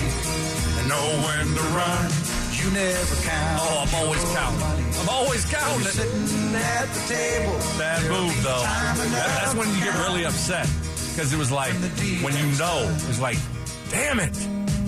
[0.78, 2.37] and know when to run.
[2.58, 3.60] You never count.
[3.62, 5.00] Oh, I'm always counting.
[5.00, 5.86] I'm always You're counting.
[5.86, 7.58] sitting at the table.
[7.78, 8.62] Bad move, though.
[8.62, 10.68] That- that's when you get really upset
[11.10, 11.72] because it was like
[12.22, 13.38] when you know it's like,
[13.90, 14.36] damn it,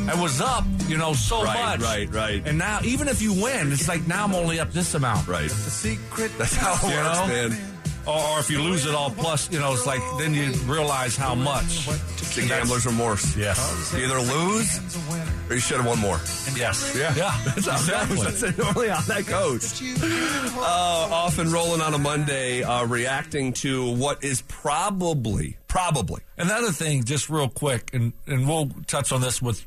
[0.09, 1.81] I was up, you know, so Right, much.
[1.83, 2.43] right, right.
[2.45, 5.29] And now, even if you win, it's like now I'm only up this amount.
[5.29, 5.49] Right.
[5.49, 6.33] The secret.
[6.39, 7.27] That's how it You works, know?
[7.29, 7.70] man.
[8.11, 11.17] Or, or if you lose it all, plus, you know, it's like then you realize
[11.17, 11.87] how much.
[11.89, 13.37] It's the gambler's remorse.
[13.37, 13.93] Yes.
[13.97, 14.99] You either lose
[15.49, 16.21] or you should have won more.
[16.57, 16.95] Yes.
[16.97, 17.15] Yeah.
[17.15, 17.41] Yeah.
[17.45, 18.17] That's how exactly.
[18.17, 18.35] that.
[18.35, 19.81] That's normally how that goes.
[20.57, 26.73] Uh, off and rolling on a Monday, uh, reacting to what is probably, probably, Another
[26.73, 29.67] thing, just real quick, and, and we'll touch on this with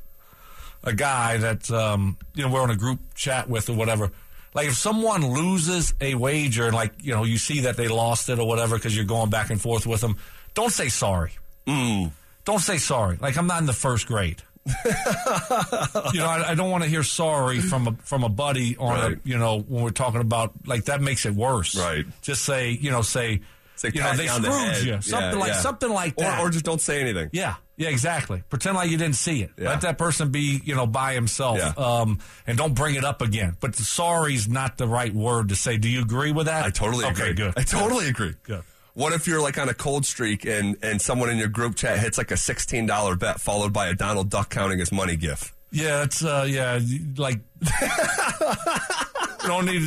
[0.84, 4.12] a guy that um, you know we're on a group chat with or whatever.
[4.56, 8.30] Like if someone loses a wager and like you know you see that they lost
[8.30, 10.18] it or whatever because you're going back and forth with them,
[10.54, 11.32] don't say sorry.
[11.68, 12.12] Mm.
[12.46, 13.18] Don't say sorry.
[13.20, 14.42] Like I'm not in the first grade.
[14.86, 18.89] you know, I, I don't want to hear sorry from a from a buddy on
[19.00, 19.13] Right.
[19.18, 21.76] a you know when we're talking about like that makes it worse.
[21.78, 22.06] Right.
[22.22, 23.42] Just say you know say.
[23.76, 24.50] Say you know, they on the
[24.84, 25.02] you.
[25.02, 25.60] Something Yeah, like yeah.
[25.60, 26.40] something like or, that.
[26.40, 27.30] or just don't say anything.
[27.34, 28.44] Yeah, yeah, exactly.
[28.50, 29.52] Pretend like you didn't see it.
[29.58, 29.70] Yeah.
[29.70, 33.58] Let that person be, you know, by himself, um, and don't bring it up again.
[33.60, 35.78] But sorry's not the right word to say.
[35.78, 36.66] Do you agree with that?
[36.66, 37.34] I totally okay, agree.
[37.34, 37.54] Good.
[37.58, 38.36] I totally agree.
[38.44, 38.64] Good.
[38.96, 41.98] What if you're like on a cold streak and, and someone in your group chat
[41.98, 45.52] hits like a $16 bet followed by a Donald Duck counting his money gif?
[45.72, 46.80] Yeah, it's uh, yeah,
[47.18, 47.40] like
[49.48, 49.82] don't need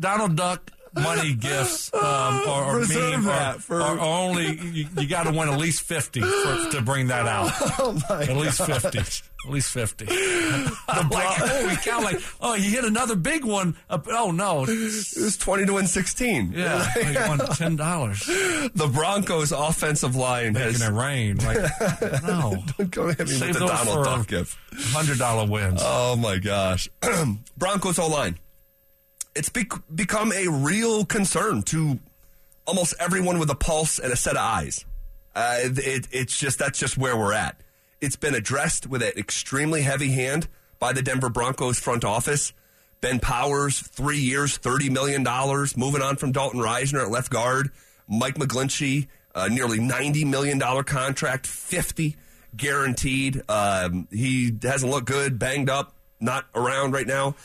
[0.00, 5.06] Donald Duck money gifts um, Reserve meme that or, for- or, or only you, you
[5.08, 7.50] got to win at least fifty for, to bring that out.
[7.82, 8.98] Oh my At least fifty.
[8.98, 10.06] At least fifty.
[10.90, 13.76] The like, oh, we count like, oh, you hit another big one.
[13.88, 16.52] Uh, oh no, It was 20 to win 16.
[16.52, 18.20] Yeah, you won ten dollars.
[18.26, 21.36] The Broncos offensive line Making has it rain.
[21.38, 21.58] Like,
[22.24, 22.62] no.
[22.76, 24.58] Don't go hit me Save with the Donald Duck gif.
[24.92, 25.80] hundred dollar wins.
[25.82, 26.88] Oh my gosh.
[27.56, 28.38] Broncos O line.
[29.34, 31.98] It's bec- become a real concern to
[32.66, 34.84] almost everyone with a pulse and a set of eyes.
[35.34, 37.60] Uh, it, it's just that's just where we're at.
[38.00, 42.52] It's been addressed with an extremely heavy hand by the Denver Broncos front office.
[43.00, 45.22] Ben Powers, three years, $30 million,
[45.76, 47.70] moving on from Dalton Risner at left guard.
[48.08, 52.16] Mike McGlinchey, uh, nearly $90 million contract, 50
[52.56, 53.42] guaranteed.
[53.48, 57.36] Um, he hasn't looked good, banged up, not around right now.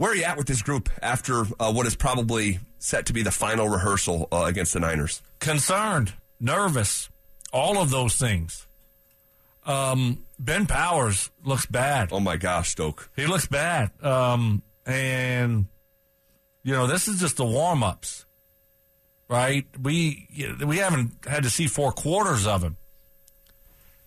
[0.00, 3.22] Where are you at with this group after uh, what is probably set to be
[3.22, 5.20] the final rehearsal uh, against the Niners?
[5.40, 7.10] Concerned, nervous,
[7.52, 8.66] all of those things.
[9.66, 12.08] Um, ben Powers looks bad.
[12.12, 13.10] Oh my gosh, Stoke.
[13.14, 13.90] He looks bad.
[14.02, 15.66] Um, and
[16.62, 18.24] you know, this is just the warm ups,
[19.28, 19.66] right?
[19.78, 20.28] We
[20.64, 22.78] we haven't had to see four quarters of him.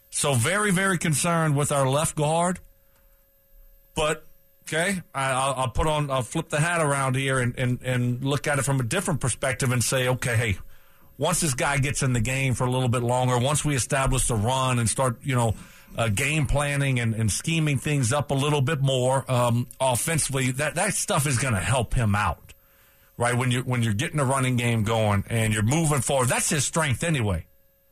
[0.09, 2.61] So very, very concerned with our left guard.
[3.95, 4.25] But
[4.63, 8.23] okay, I, I'll, I'll put on, I'll flip the hat around here and, and and
[8.23, 10.57] look at it from a different perspective and say, okay, hey,
[11.17, 14.27] once this guy gets in the game for a little bit longer, once we establish
[14.27, 15.53] the run and start, you know,
[15.97, 20.75] uh, game planning and, and scheming things up a little bit more um, offensively, that
[20.75, 22.53] that stuff is going to help him out,
[23.17, 23.37] right?
[23.37, 26.65] When you when you're getting the running game going and you're moving forward, that's his
[26.65, 27.45] strength anyway.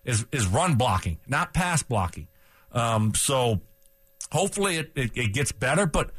[0.03, 2.27] is is run blocking, not pass blocking.
[2.71, 3.61] Um, so
[4.31, 6.11] hopefully it, it, it gets better, but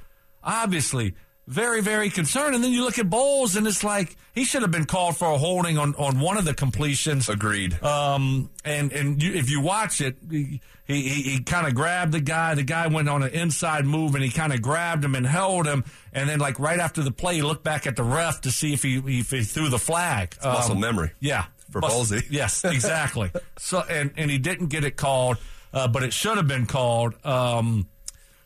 [0.42, 1.14] obviously
[1.46, 2.54] very, very concerned.
[2.54, 5.30] And then you look at Bolles, and it's like he should have been called for
[5.30, 7.28] a holding on, on one of the completions.
[7.28, 7.82] Agreed.
[7.82, 12.20] Um, and and you, if you watch it, he he, he kind of grabbed the
[12.20, 12.54] guy.
[12.54, 15.66] The guy went on an inside move, and he kind of grabbed him and held
[15.66, 15.84] him.
[16.12, 18.72] And then, like right after the play, he looked back at the ref to see
[18.72, 20.36] if he if he threw the flag.
[20.42, 21.12] Um, muscle memory.
[21.20, 22.24] Yeah, For Ballsy.
[22.30, 23.32] Yes, exactly.
[23.58, 25.38] so and and he didn't get it called,
[25.72, 27.14] uh, but it should have been called.
[27.26, 27.88] Um,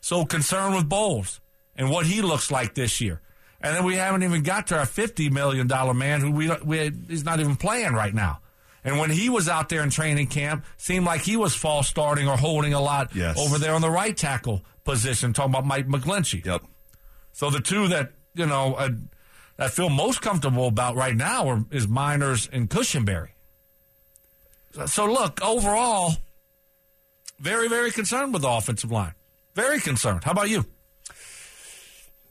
[0.01, 1.41] so concerned with Bolles
[1.77, 3.21] and what he looks like this year.
[3.61, 6.91] And then we haven't even got to our fifty million dollar man who we, we
[7.07, 8.39] he's not even playing right now.
[8.83, 12.27] And when he was out there in training camp, seemed like he was false starting
[12.27, 13.37] or holding a lot Yes.
[13.39, 15.33] over there on the right tackle position.
[15.33, 16.45] Talking about Mike McGlinchey.
[16.45, 16.61] Yep.
[17.33, 18.89] So the two that you know uh,
[19.59, 23.29] I, I feel most comfortable about right now are, is Meinerz and Cushenberry.
[24.73, 26.13] So, so look, overall,
[27.39, 29.13] very very concerned with the offensive line.
[29.55, 30.23] Very concerned.
[30.23, 30.65] How about you?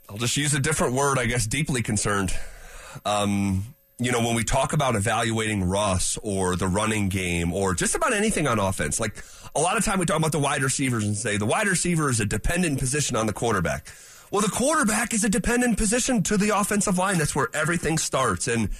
[0.08, 2.32] I'll just use a different word, I guess, deeply concerned.
[3.04, 7.94] Um, you know, when we talk about evaluating Russ or the running game or just
[7.94, 9.22] about anything on offense, like
[9.54, 12.10] a lot of time we talk about the wide receivers and say the wide receiver
[12.10, 13.86] is a dependent position on the quarterback.
[14.30, 17.18] Well, the quarterback is a dependent position to the offensive line.
[17.18, 18.48] That's where everything starts.
[18.48, 18.70] And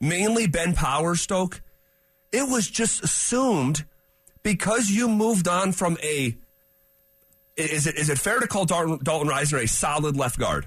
[0.00, 1.60] mainly Ben Power Stoke,
[2.32, 3.84] it was just assumed
[4.42, 6.36] because you moved on from a.
[7.56, 10.66] Is it, is it fair to call Dalton, Dalton Risner a solid left guard?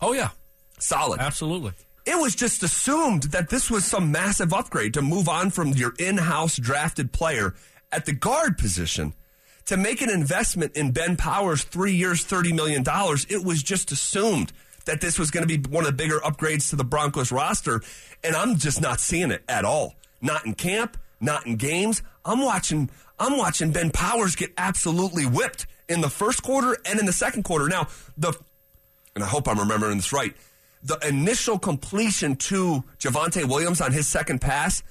[0.00, 0.30] Oh yeah,
[0.78, 1.20] Solid.
[1.20, 1.72] absolutely.
[2.06, 5.94] It was just assumed that this was some massive upgrade to move on from your
[5.98, 7.54] in house drafted player
[7.92, 9.14] at the guard position
[9.66, 12.84] to make an investment in Ben Powers, three years, $30 million.
[13.30, 14.52] It was just assumed
[14.84, 17.80] that this was going to be one of the bigger upgrades to the Broncos roster.
[18.22, 19.94] And I'm just not seeing it at all.
[20.20, 22.02] Not in camp, not in games.
[22.26, 27.06] I'm watching, I'm watching Ben Powers get absolutely whipped in the first quarter and in
[27.06, 27.68] the second quarter.
[27.68, 28.32] Now, the
[29.14, 30.34] and I hope I'm remembering this right.
[30.82, 34.82] The initial completion to Javonte Williams on his second pass,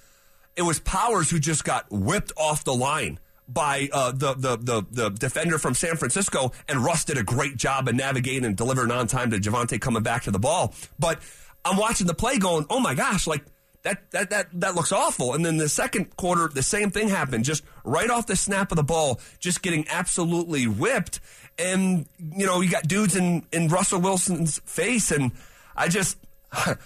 [0.55, 4.85] it was Powers who just got whipped off the line by uh, the, the the
[4.89, 8.91] the defender from San Francisco, and Russ did a great job of navigating and delivering
[8.91, 10.73] on time to Javonte coming back to the ball.
[10.97, 11.19] But
[11.65, 13.43] I'm watching the play, going, "Oh my gosh!" Like
[13.83, 15.33] that that that that looks awful.
[15.33, 17.45] And then the second quarter, the same thing happened.
[17.45, 21.19] Just right off the snap of the ball, just getting absolutely whipped.
[21.59, 25.31] And you know, you got dudes in in Russell Wilson's face, and
[25.75, 26.17] I just.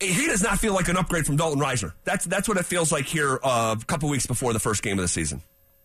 [0.00, 1.92] He does not feel like an upgrade from Dalton Risner.
[2.02, 4.98] That's that's what it feels like here uh, a couple weeks before the first game
[4.98, 5.40] of the season.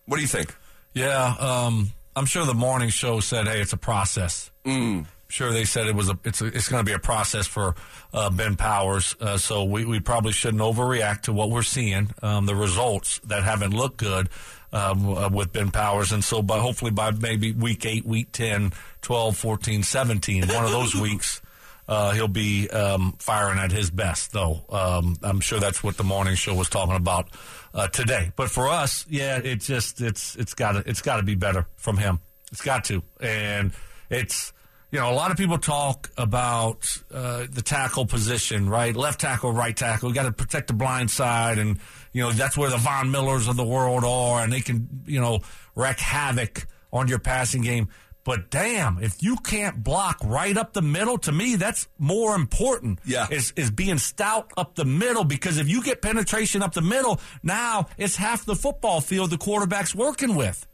[0.08, 0.54] What do you think?
[0.94, 5.06] Yeah, um, I'm sure the morning show said, "Hey, it's a process." Mm.
[5.30, 7.76] Sure, they said it was a it's a, it's going to be a process for
[8.13, 9.15] uh, Ben Powers.
[9.22, 13.44] Uh, so we, we probably shouldn't overreact to what we're seeing, um, the results that
[13.44, 14.28] haven't looked good
[14.74, 16.12] um, uh, with Ben Powers.
[16.12, 20.72] And so, by hopefully by maybe week eight, week 10, 12, 14, 17, one of
[20.72, 21.42] those weeks.
[21.88, 24.62] Uh, he'll be um, firing at his best, though.
[24.70, 27.30] Um, I'm sure that's what the morning show was talking about
[27.74, 28.32] uh, today.
[28.36, 31.65] But for us, yeah, it's just it's it's got to it's got to be better
[31.78, 32.20] from him.
[32.52, 33.72] It's got to, and
[34.10, 34.54] it's
[34.91, 38.95] you know a lot of people talk about uh, the tackle position, right?
[38.95, 40.10] Left tackle, right tackle.
[40.10, 41.80] You got to protect the blind side, and
[42.12, 45.19] you know that's where the Von Millers of the world are, and they can you
[45.19, 45.41] know
[45.75, 47.89] wreak havoc on your passing game.
[48.23, 52.99] But damn, if you can't block right up the middle, to me, that's more important.
[53.06, 53.28] Yeah.
[53.32, 57.19] Is, is being stout up the middle because if you get penetration up the middle,
[57.41, 60.67] now it's half the football field the quarterback's working with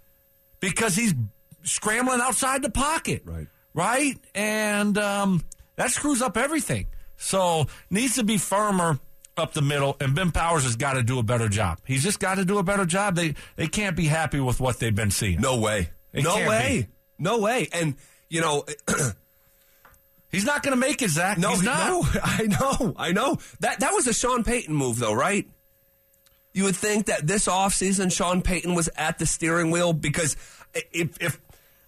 [0.60, 1.14] because he's
[1.64, 3.22] scrambling outside the pocket.
[3.26, 3.48] Right.
[3.76, 4.18] Right?
[4.34, 5.44] And um,
[5.76, 6.88] that screws up everything.
[7.18, 9.00] So needs to be firmer
[9.38, 11.80] up the middle, and Ben Powers has got to do a better job.
[11.86, 13.16] He's just got to do a better job.
[13.16, 15.42] They they can't be happy with what they've been seeing.
[15.42, 15.90] No way.
[16.14, 16.88] It no way.
[16.88, 17.24] be.
[17.24, 17.68] No way.
[17.72, 17.96] And
[18.30, 18.66] you know,
[20.32, 21.38] He's not going to make it, Zach.
[21.38, 21.88] no, He's not.
[21.88, 23.38] no, I know, I know.
[23.62, 25.48] That that was a Sean Payton move, though, right?
[26.54, 30.36] You would think that this offseason Sean Payton was at the steering wheel because
[30.92, 31.40] if, if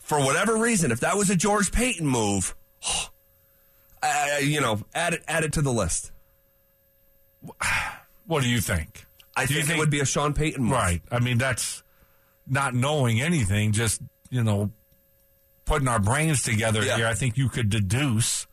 [0.07, 2.55] for whatever reason, if that was a George Paton move,
[4.03, 6.11] uh, you know, add it add it to the list.
[8.25, 9.05] What do you think?
[9.37, 10.73] I Do you think, it would be a Sean Payton move.
[10.73, 11.01] Right.
[11.09, 11.81] I mean, that's
[12.45, 14.71] not knowing anything, just, you know,
[15.63, 16.97] putting our brains together Yeah.
[16.97, 17.07] here.
[17.07, 18.45] I think you could deduce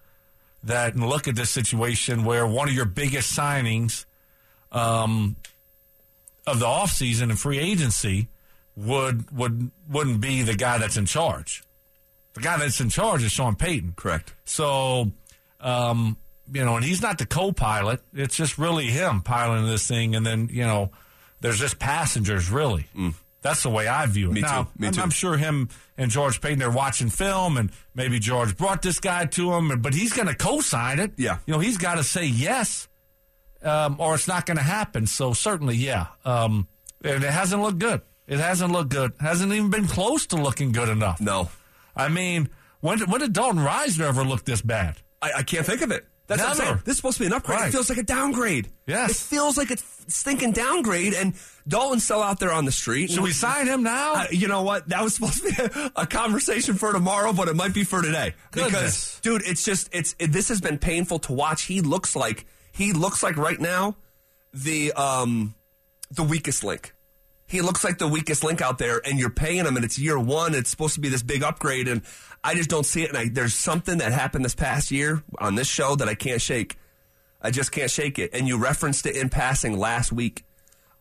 [0.62, 4.04] that and look at this situation where one of your biggest signings
[4.70, 5.34] um,
[6.46, 8.28] of the offseason and free agency
[8.76, 11.62] would would wouldn't be the guy that's in charge.
[12.34, 13.92] The guy that's in charge is Sean Payton.
[13.96, 14.34] Correct.
[14.44, 15.12] So,
[15.60, 16.16] um,
[16.52, 18.00] you know, and he's not the co-pilot.
[18.12, 20.90] It's just really him piloting this thing, and then you know,
[21.44, 22.86] There's just passengers, really.
[23.42, 24.30] That's the way I view it.
[24.30, 24.34] Mm.
[24.34, 24.68] Me now, too.
[24.78, 25.00] Me I'm, too.
[25.02, 29.26] I'm sure him and George Paton are watching film, and maybe George brought this guy
[29.26, 31.12] to him, but he's going to co-sign it.
[31.18, 31.36] Yeah.
[31.44, 32.88] you know, he's got to say yes,
[33.62, 35.06] um, or it's not going to happen.
[35.06, 36.06] So certainly, yeah.
[36.24, 36.66] Um,
[37.04, 38.00] and it hasn't looked good.
[38.26, 39.12] It hasn't looked good.
[39.20, 41.20] Hasn't even been close to looking good enough.
[41.20, 41.50] No,
[41.94, 42.48] I mean,
[42.80, 44.96] when when did Dalton Risner ever look this bad?
[45.20, 46.06] I, I can't think of it.
[46.26, 46.80] That's what I'm saying.
[46.84, 47.58] This is supposed to be an upgrade.
[47.58, 47.68] Right.
[47.68, 48.68] It feels like a downgrade.
[48.86, 49.10] Yes.
[49.10, 49.76] It feels like a
[50.08, 51.34] stinking downgrade, and
[51.68, 53.10] Dalton's still out there on the street.
[53.10, 54.14] Should we sign him now?
[54.14, 54.88] Uh, you know what?
[54.88, 58.00] That was supposed to be a, a conversation for tomorrow, but it might be for
[58.00, 58.34] today.
[58.52, 58.72] Goodness.
[58.72, 61.64] Because, dude, it's just it's it, this has been painful to watch.
[61.64, 63.96] He looks like he looks like right now
[64.54, 65.54] the um
[66.10, 66.93] the weakest link.
[67.54, 70.18] He looks like the weakest link out there, and you're paying him, and it's year
[70.18, 70.56] one.
[70.56, 72.02] It's supposed to be this big upgrade, and
[72.42, 73.10] I just don't see it.
[73.10, 76.42] And I, there's something that happened this past year on this show that I can't
[76.42, 76.76] shake.
[77.40, 78.30] I just can't shake it.
[78.34, 80.42] And you referenced it in passing last week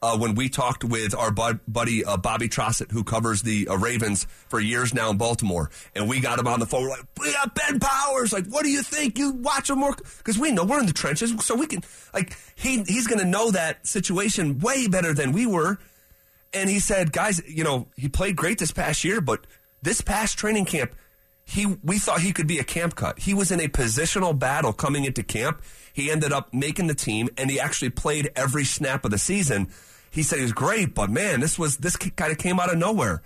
[0.04, 3.76] uh, when we talked with our bud, buddy uh, Bobby Trossett, who covers the uh,
[3.76, 6.84] Ravens for years now in Baltimore, and we got him on the phone.
[6.84, 8.32] We're like, "We got Ben Powers.
[8.32, 9.18] Like, what do you think?
[9.18, 11.82] You watch him more because we know we're in the trenches, so we can
[12.14, 15.80] like he he's going to know that situation way better than we were."
[16.54, 19.48] And he said, "Guys, you know, he played great this past year, but
[19.82, 20.94] this past training camp."
[21.46, 23.20] He, we thought he could be a camp cut.
[23.20, 25.62] He was in a positional battle coming into camp.
[25.92, 29.68] He ended up making the team, and he actually played every snap of the season.
[30.10, 32.78] He said he was great, but man, this was this kind of came out of
[32.78, 33.22] nowhere.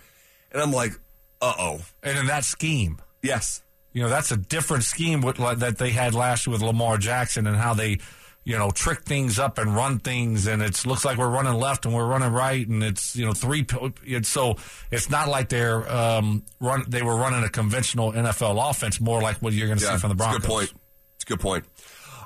[0.52, 0.94] And I'm like,
[1.42, 3.62] uh oh, and in that scheme, yes,
[3.94, 7.46] you know, that's a different scheme with, that they had last year with Lamar Jackson
[7.46, 8.00] and how they,
[8.48, 10.48] you know, trick things up and run things.
[10.48, 12.66] And it looks like we're running left and we're running right.
[12.66, 13.66] And it's, you know, three.
[14.06, 14.56] It's so
[14.90, 16.86] it's not like they're um, run.
[16.88, 20.12] They were running a conventional NFL offense, more like what you're going to see from
[20.12, 20.38] the Broncos.
[20.38, 20.74] It's a good point.
[21.16, 21.66] It's a good point.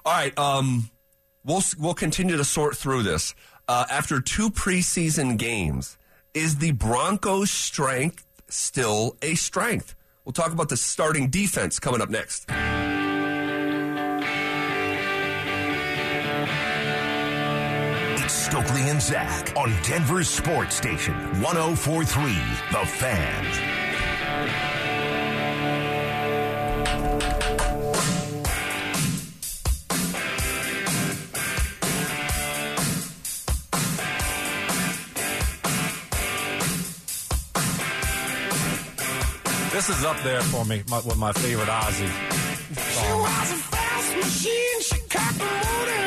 [0.05, 0.91] All right, um,
[1.43, 3.33] we'll we'll continue to sort through this.
[3.67, 5.97] Uh, after two preseason games,
[6.35, 9.95] is the Broncos' strength still a strength?
[10.23, 12.47] We'll talk about the starting defense coming up next.
[19.01, 22.33] And Zach on Denver's Sports Station 1043
[22.71, 23.45] The Fan.
[39.71, 42.07] This is up there for me my, with my favorite Ozzy.
[42.07, 44.81] She was a fast machine.
[44.81, 46.00] She cut the motor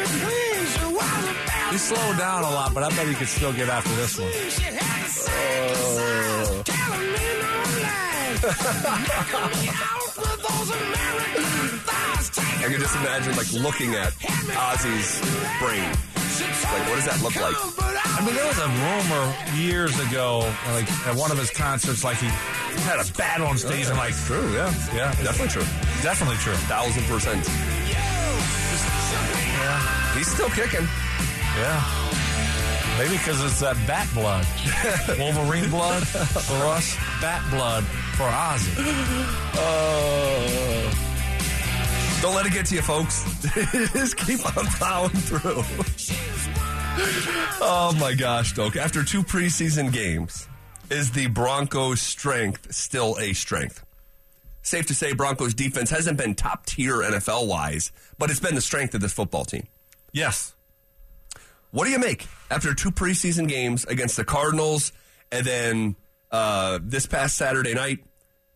[1.74, 4.28] He slowed down a lot, but I bet he could still get after this one.
[4.28, 4.50] machine.
[4.50, 7.50] She had a size, telling me no
[7.82, 8.38] lies.
[8.46, 11.42] Knocking me out with those American
[11.82, 12.30] thighs.
[12.62, 14.14] I can just imagine like looking at
[14.54, 15.18] Ozzy's
[15.58, 15.82] brain.
[15.82, 17.58] Like, what does that look like?
[17.58, 20.46] I mean, there was a rumor years ago,
[20.78, 22.28] like at one of his concerts, like he
[22.86, 25.10] had a battle on stage and like True, yeah, Yeah.
[25.26, 25.66] definitely true,
[26.06, 26.54] definitely true.
[26.70, 27.42] thousand percent.
[30.16, 30.86] He's still kicking.
[31.56, 31.82] Yeah.
[32.98, 34.46] Maybe because it's that bat blood.
[35.18, 38.72] Wolverine blood for us, bat blood for Ozzy.
[39.56, 41.00] Oh.
[42.22, 43.24] Don't let it get to you, folks.
[43.92, 45.62] Just keep on plowing through.
[47.60, 48.76] oh my gosh, Doke.
[48.76, 50.48] After two preseason games,
[50.88, 53.84] is the Broncos' strength still a strength?
[54.62, 58.62] Safe to say, Broncos defense hasn't been top tier NFL wise, but it's been the
[58.62, 59.66] strength of this football team.
[60.12, 60.53] Yes.
[61.74, 64.92] What do you make after two preseason games against the Cardinals
[65.32, 65.96] and then
[66.30, 67.98] uh, this past Saturday night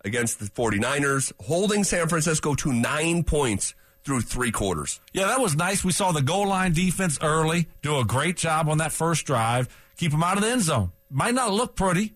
[0.04, 5.00] against the 49ers, holding San Francisco to nine points through three quarters?
[5.12, 5.82] Yeah, that was nice.
[5.82, 9.68] We saw the goal line defense early do a great job on that first drive,
[9.96, 10.92] keep them out of the end zone.
[11.10, 12.14] Might not look pretty,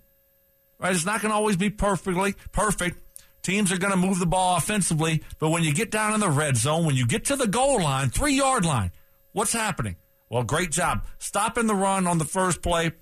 [0.79, 0.95] right?
[0.95, 2.97] It's not going to always be perfectly perfect.
[3.43, 6.31] Teams are going to move the ball offensively, but when you get down in the
[6.31, 8.93] red zone, when you get to the goal line, three yard line,
[9.33, 9.97] what's happening?
[10.33, 12.93] Well, great job stopping the run on the first play,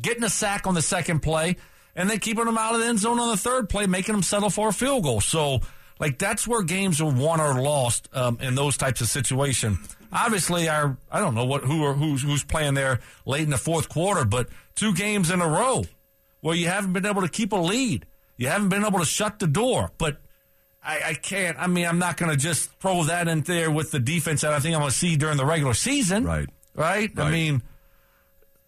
[0.00, 1.56] getting a sack on the second play,
[1.94, 4.22] and then keeping them out of the end zone on the third play, making them
[4.22, 5.20] settle for a field goal.
[5.20, 5.60] So,
[6.00, 9.78] like that's where games are won or lost um, in those types of situations.
[10.10, 13.90] Obviously, our I don't know what who who's who's playing there late in the fourth
[13.90, 15.84] quarter, but two games in a row
[16.40, 18.06] where you haven't been able to keep a lead,
[18.38, 20.16] you haven't been able to shut the door, but.
[20.88, 21.58] I, I can't.
[21.58, 24.52] I mean, I'm not going to just throw that in there with the defense that
[24.52, 26.22] I think I'm going to see during the regular season.
[26.22, 26.48] Right.
[26.76, 27.10] Right.
[27.18, 27.62] I mean,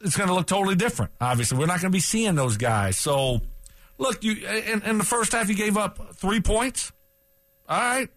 [0.00, 1.12] it's going to look totally different.
[1.20, 2.96] Obviously, we're not going to be seeing those guys.
[2.96, 3.40] So,
[3.98, 6.92] look, you in, in the first half, you gave up three points.
[7.68, 8.08] All right,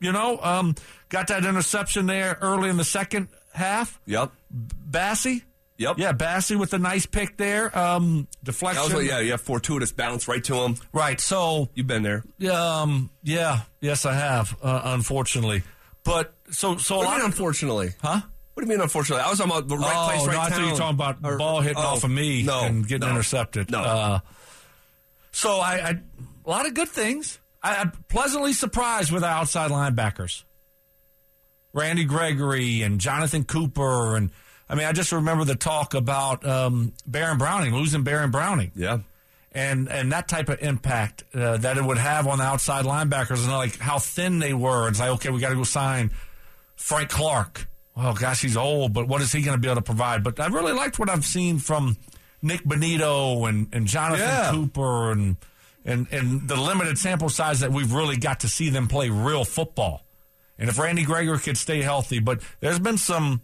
[0.00, 0.74] you know, um,
[1.10, 4.00] got that interception there early in the second half.
[4.06, 4.32] Yep.
[4.90, 5.42] Bassey,
[5.78, 5.98] Yep.
[5.98, 7.76] Yeah, Bassey with a nice pick there.
[7.76, 8.96] Um, deflection.
[8.96, 10.74] was, yeah, you have fortuitous bounce right to him.
[10.92, 11.20] Right.
[11.20, 12.24] So You've been there.
[12.52, 13.10] Um.
[13.22, 13.60] Yeah.
[13.80, 14.56] Yes, I have.
[14.60, 15.62] Uh, unfortunately,
[16.02, 17.90] but so so a lot of unfortunately?
[18.02, 18.22] huh?
[18.58, 19.22] What do you mean, unfortunately?
[19.24, 20.94] I was talking about the right oh place, right no, I thought you were talking
[20.96, 23.70] about Or- ball hitting oh, off of me no, and getting no, intercepted.
[23.70, 24.18] No, Uh,
[25.30, 25.90] so I, I
[26.44, 27.38] a lot of good things.
[27.62, 30.42] I, I'm pleasantly surprised with our outside linebackers,
[31.72, 34.32] Randy Gregory and Jonathan Cooper, and
[34.68, 38.72] I mean I just remember the talk about um, Baron Browning losing Baron Browning.
[38.74, 38.98] yeah.
[39.52, 43.44] and and that type of impact uh, that it would have on the outside linebackers
[43.44, 44.88] and like how thin they were.
[44.88, 46.10] It's like okay, we got to go sign
[46.74, 47.67] Frank Clark.
[47.98, 50.22] Well, gosh, he's old, but what is he going to be able to provide?
[50.22, 51.96] But I really liked what I've seen from
[52.40, 54.50] Nik Bonitto and, and Jonathan Yeah.
[54.52, 55.36] Cooper and,
[55.84, 59.44] and and the limited sample size that we've really got to see them play real
[59.44, 60.04] football.
[60.58, 63.40] And if Randy Gregory could stay healthy, but there's been some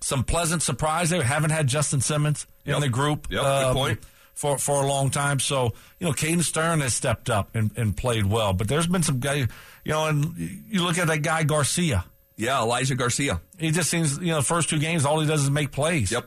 [0.00, 1.22] some pleasant surprise there.
[1.22, 3.28] Haven't had Justin Simmons in the group.
[3.30, 4.00] Yep, um, point.
[4.34, 5.38] For, for a long time.
[5.40, 8.54] So, you know, Caden Stern has stepped up and, and played well.
[8.54, 9.46] But there's been some guy, you
[9.84, 10.34] know, and
[10.68, 12.06] you look at that guy Garcia.
[12.36, 13.40] Yeah, Elijah Garcia.
[13.58, 16.10] He just seems, you know, the first two games, all he does is make plays.
[16.10, 16.26] Yep.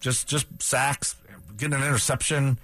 [0.00, 1.14] Just just sacks,
[1.56, 2.58] getting an interception.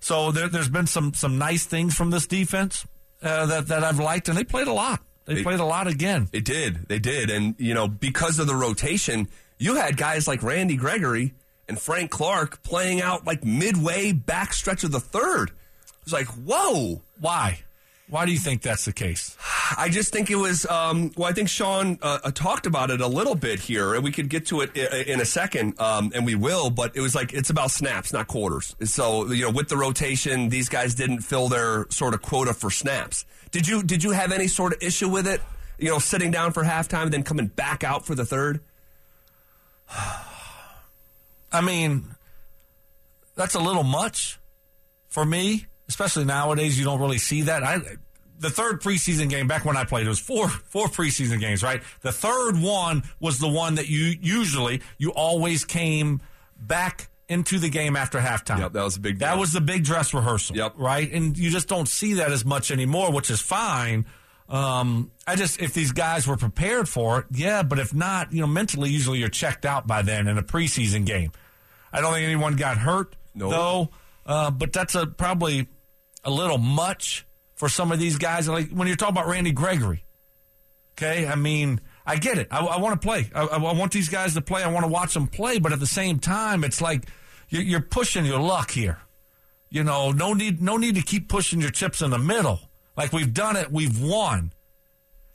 [0.00, 2.86] So there, there's been some some nice things from this defense
[3.22, 5.00] uh, that that I've liked, and they played a lot.
[5.24, 6.28] They, They- played a lot again.
[6.32, 6.88] It did.
[6.88, 7.30] They did.
[7.30, 9.28] And, you know, because of the rotation,
[9.58, 11.34] you had guys like Randy Gregory
[11.68, 15.50] and Frank Clark playing out like midway back stretch of the third.
[15.50, 17.02] It was like, whoa.
[17.20, 17.60] Why?
[18.10, 19.36] Why do you think that's the case?
[19.76, 20.64] I just think it was.
[20.64, 24.02] Um, well, I think Sean uh, uh, talked about it a little bit here, and
[24.02, 26.70] we could get to it in a second, um, and we will.
[26.70, 28.74] But it was like it's about snaps, not quarters.
[28.84, 32.70] So you know, with the rotation, these guys didn't fill their sort of quota for
[32.70, 33.26] snaps.
[33.50, 33.82] Did you?
[33.82, 35.42] Did you have any sort of issue with it?
[35.78, 38.60] You know, sitting down for halftime and then coming back out for the third.
[41.52, 42.14] I mean,
[43.34, 44.38] that's a little much
[45.08, 46.78] for me, especially nowadays.
[46.78, 47.62] You don't really see that.
[47.62, 47.78] I
[48.40, 51.82] the third preseason game back when I played, it was four four preseason games, right?
[52.02, 56.20] The third one was the one that you usually you always came
[56.56, 58.60] back into the game after halftime.
[58.60, 59.40] Yep, that was a big That deal.
[59.40, 60.56] was the big dress rehearsal.
[60.56, 60.74] Yep.
[60.76, 64.06] Right, and you just don't see that as much anymore, which is fine.
[64.48, 68.40] Um, I just if these guys were prepared for it, yeah, but if not, you
[68.40, 71.32] know, mentally, usually you're checked out by then in a preseason game.
[71.92, 73.50] I don't think anyone got hurt No.
[73.50, 73.88] though,
[74.24, 75.68] uh, but that's a probably
[76.28, 78.48] a little much for some of these guys.
[78.48, 80.04] Like when you're talking about Randy Gregory,
[80.92, 81.80] okay, I mean.
[82.10, 82.48] I get it.
[82.50, 83.30] I, I want to play.
[83.34, 84.62] I, I want these guys to play.
[84.62, 85.58] I want to watch them play.
[85.58, 87.04] But at the same time, it's like
[87.50, 88.98] you're, you're pushing your luck here.
[89.68, 92.60] You know, no need, no need to keep pushing your chips in the middle.
[92.96, 94.54] Like we've done it, we've won.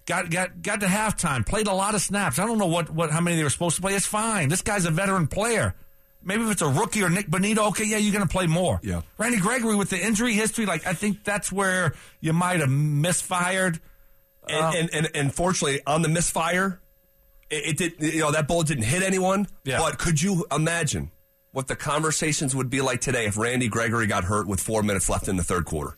[0.07, 1.45] Got got got to halftime.
[1.45, 2.39] Played a lot of snaps.
[2.39, 3.93] I don't know what what how many they were supposed to play.
[3.93, 4.49] It's fine.
[4.49, 5.75] This guy's a veteran player.
[6.25, 8.79] Maybe if it's a rookie or Nik Bonitto, okay, yeah, you're going to play more.
[8.83, 9.01] Yeah.
[9.17, 13.79] Randy Gregory with the injury history, like I think that's where you might have misfired.
[14.47, 16.79] And, uh, and, and, and fortunately, on the misfire,
[17.49, 18.13] it, it did.
[18.13, 19.47] You know that bullet didn't hit anyone.
[19.63, 19.79] Yeah.
[19.79, 21.11] But could you imagine
[21.51, 25.09] what the conversations would be like today if Randy Gregory got hurt with four minutes
[25.09, 25.95] left in the third quarter?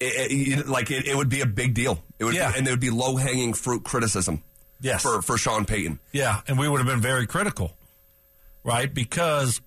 [0.00, 2.02] It, it- like it, it would be a big deal.
[2.18, 2.52] It would, Yeah.
[2.52, 4.42] be, and there would be low hanging fruit criticism.
[4.80, 5.02] Yes.
[5.02, 5.98] for for Sean Payton.
[6.12, 7.76] Yeah, and we would have been very critical,
[8.68, 8.92] right?
[8.92, 9.60] Because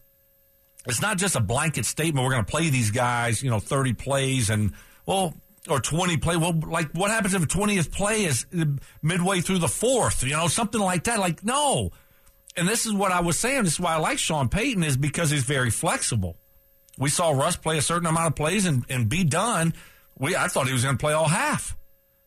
[0.86, 2.24] it's not just a blanket statement.
[2.24, 4.74] We're going to play these guys, you know, 30 plays and,
[5.06, 5.34] well,
[5.68, 6.38] or 20 play.
[6.38, 8.46] Well, like what happens if a 20th play is
[9.02, 11.20] midway through the fourth, you know, something like that?
[11.20, 11.90] Like, no.
[12.56, 13.64] And this is what I was saying.
[13.64, 16.38] This is why I like Sean Payton is because he's very flexible.
[16.98, 19.74] We saw Russ play a certain amount of plays and, and be done.
[20.20, 21.76] We I thought he was going to play all half.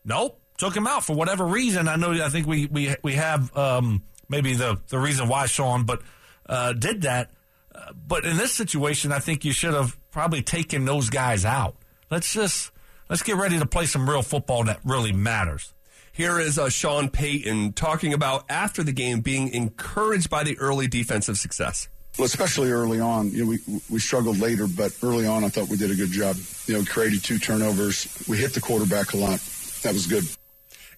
[0.05, 1.87] Nope, took him out for whatever reason.
[1.87, 2.13] I know.
[2.13, 6.03] I think we we we have um, maybe the the reason why Sean, but
[6.47, 7.31] uh, did that.
[7.75, 11.77] Uh, but in this situation, I think you should have probably taken those guys out.
[12.11, 12.71] Let's just
[13.09, 15.75] let's get ready to play some real football that really matters.
[16.13, 20.87] Here is uh, Sean Payton talking about after the game being encouraged by the early
[20.87, 21.89] defensive success.
[22.17, 23.59] Well, especially early on, you know, we
[23.91, 26.37] we struggled later, but early on, I thought we did a good job.
[26.67, 28.07] You know, created two turnovers.
[28.29, 29.41] We hit the quarterback a lot.
[29.83, 30.25] That was good.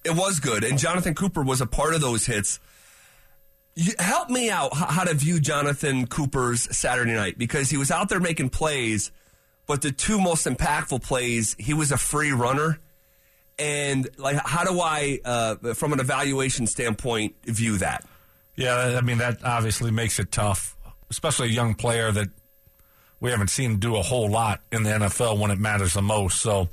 [0.03, 2.59] It was good, and Jonathan Cooper was a part of those hits.
[3.99, 8.19] Help me out how to view Jonathan Cooper's Saturday night because he was out there
[8.19, 9.11] making plays,
[9.67, 12.79] but the two most impactful plays, he was a free runner.
[13.59, 18.05] And like, how do I, uh, from an evaluation standpoint, view that?
[18.55, 20.75] Yeah, I mean that obviously makes it tough,
[21.11, 22.29] especially a young player that
[23.19, 26.41] we haven't seen do a whole lot in the NFL when it matters the most.
[26.41, 26.69] So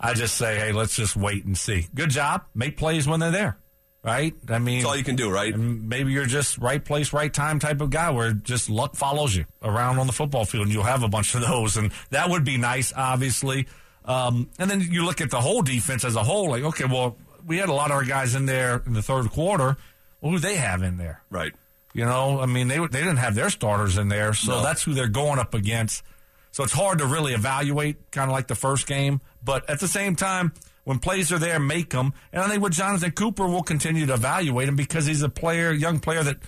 [0.00, 1.86] I just say, hey, let's just wait and see.
[1.94, 3.58] Good job, make plays when they're there.
[4.02, 4.34] Right?
[4.48, 5.56] I mean, it's all you can do, right?
[5.56, 9.44] maybe you're just right place, right time type of guy where just luck follows you
[9.62, 12.44] around on the football field, and you'll have a bunch of those, and that would
[12.44, 13.66] be nice, obviously.
[14.04, 17.16] Um, and then you look at the whole defense as a whole, like, okay, well,
[17.46, 19.76] we had a lot of our guys in there in the third quarter.
[20.20, 21.22] Well, who they have in there?
[21.30, 21.52] Right.
[21.94, 24.62] You know, I mean, they they didn't have their starters in there, so No.
[24.62, 26.02] that's who they're going up against.
[26.50, 29.20] So it's hard to really evaluate, kind of like the first game.
[29.44, 30.52] But at the same time,
[30.84, 32.12] when plays are there, make them.
[32.32, 35.72] And I think with Jonathan Cooper, we'll continue to evaluate him because he's a player,
[35.72, 36.38] young player that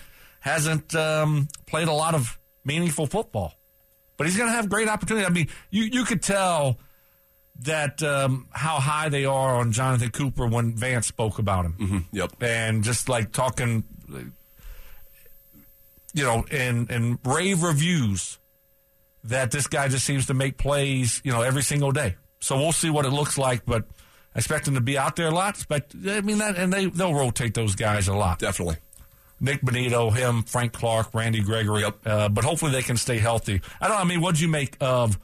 [0.40, 3.54] hasn't um, played a lot of meaningful football.
[4.16, 5.26] But he's going to have great opportunity.
[5.26, 6.78] I mean, you you could tell
[7.60, 12.42] that um, how high they are on Jonathan Cooper when Vance spoke about him Yep.
[12.42, 13.84] and just like talking,
[16.12, 18.38] you know, in in rave reviews
[19.24, 22.16] that this guy just seems to make plays, you know, every single day.
[22.40, 23.84] So we'll see what it looks like, but
[24.34, 25.54] I expect them to be out there a lot.
[25.54, 28.38] Expect, I mean, that, and they they'll rotate those guys a lot.
[28.40, 28.76] Definitely.
[29.40, 31.82] Nik Bonitto, him, Frank Clark, Randy Gregory.
[31.82, 31.96] Yep.
[32.06, 33.60] Uh, but hopefully they can stay healthy.
[33.80, 33.96] I don't.
[33.96, 34.02] Know.
[34.02, 35.18] I mean, what'd you make of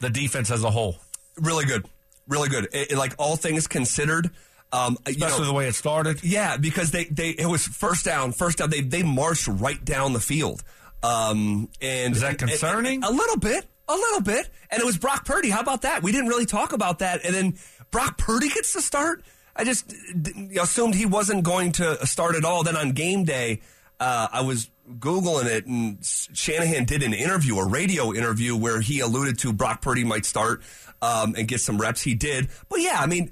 [0.00, 0.96] the defense as a whole,
[1.36, 1.86] Really good.
[2.28, 2.68] Really good.
[2.72, 4.30] It- it- like all things considered,
[4.72, 6.22] um, you know, especially the way it started?
[6.24, 8.70] Yeah, because they, they it was first down, first down.
[8.70, 10.62] They they marched right down the field.
[11.02, 13.02] Um, and Is that and- concerning?
[13.02, 14.48] and- a little bit, a little bit.
[14.70, 15.50] And it was Brock Purdy.
[15.50, 16.02] How about that?
[16.02, 17.24] We didn't really talk about that.
[17.24, 17.58] And then
[17.94, 19.22] Brock Purdy gets to start.
[19.54, 19.94] I just
[20.60, 22.64] assumed he wasn't going to start at all.
[22.64, 23.60] Then on game day,
[24.00, 24.68] uh, I was
[24.98, 29.80] googling it, and Shanahan did an interview, a radio interview, where he alluded to Brock
[29.80, 30.60] Purdy might start
[31.02, 32.02] um, and get some reps.
[32.02, 33.30] He did, but yeah, I mean,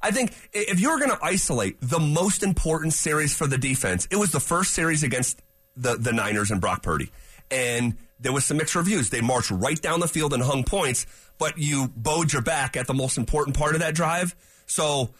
[0.00, 4.16] I think if you're going to isolate the most important series for the defense, it
[4.16, 5.42] was the first series against
[5.76, 7.10] the, the Niners and Brock Purdy.
[7.50, 9.10] And there was some mixed reviews.
[9.10, 11.06] They marched right down the field and hung points,
[11.38, 14.34] but you bowed your back at the most important part of that drive.
[14.66, 15.10] So,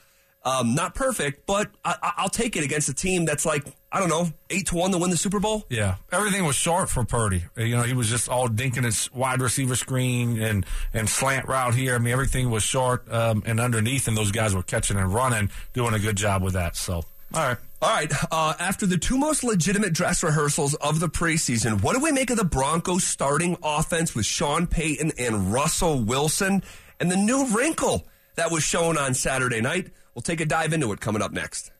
[0.44, 3.98] um, not perfect, but I, I- I'll take it against a team that's like, I
[4.00, 5.64] don't know, 8 to 1 to win the Super Bowl.
[5.68, 7.44] Yeah, everything was short for Purdy.
[7.56, 11.74] You know, he was just all dinking his wide receiver screen and and slant route
[11.74, 11.94] here.
[11.94, 15.50] I mean, everything was short um, and underneath, and those guys were catching and running,
[15.72, 16.76] doing a good job with that.
[16.76, 17.02] So,
[17.34, 17.56] all right.
[17.80, 18.12] All right.
[18.30, 22.30] Uh, after the two most legitimate dress rehearsals of the preseason, what do we make
[22.30, 26.62] of the Broncos starting offense with Sean Payton and Russell Wilson
[26.98, 28.06] and the new wrinkle
[28.36, 29.90] that was shown on Saturday night?
[30.14, 31.70] We'll take a dive into it coming up next.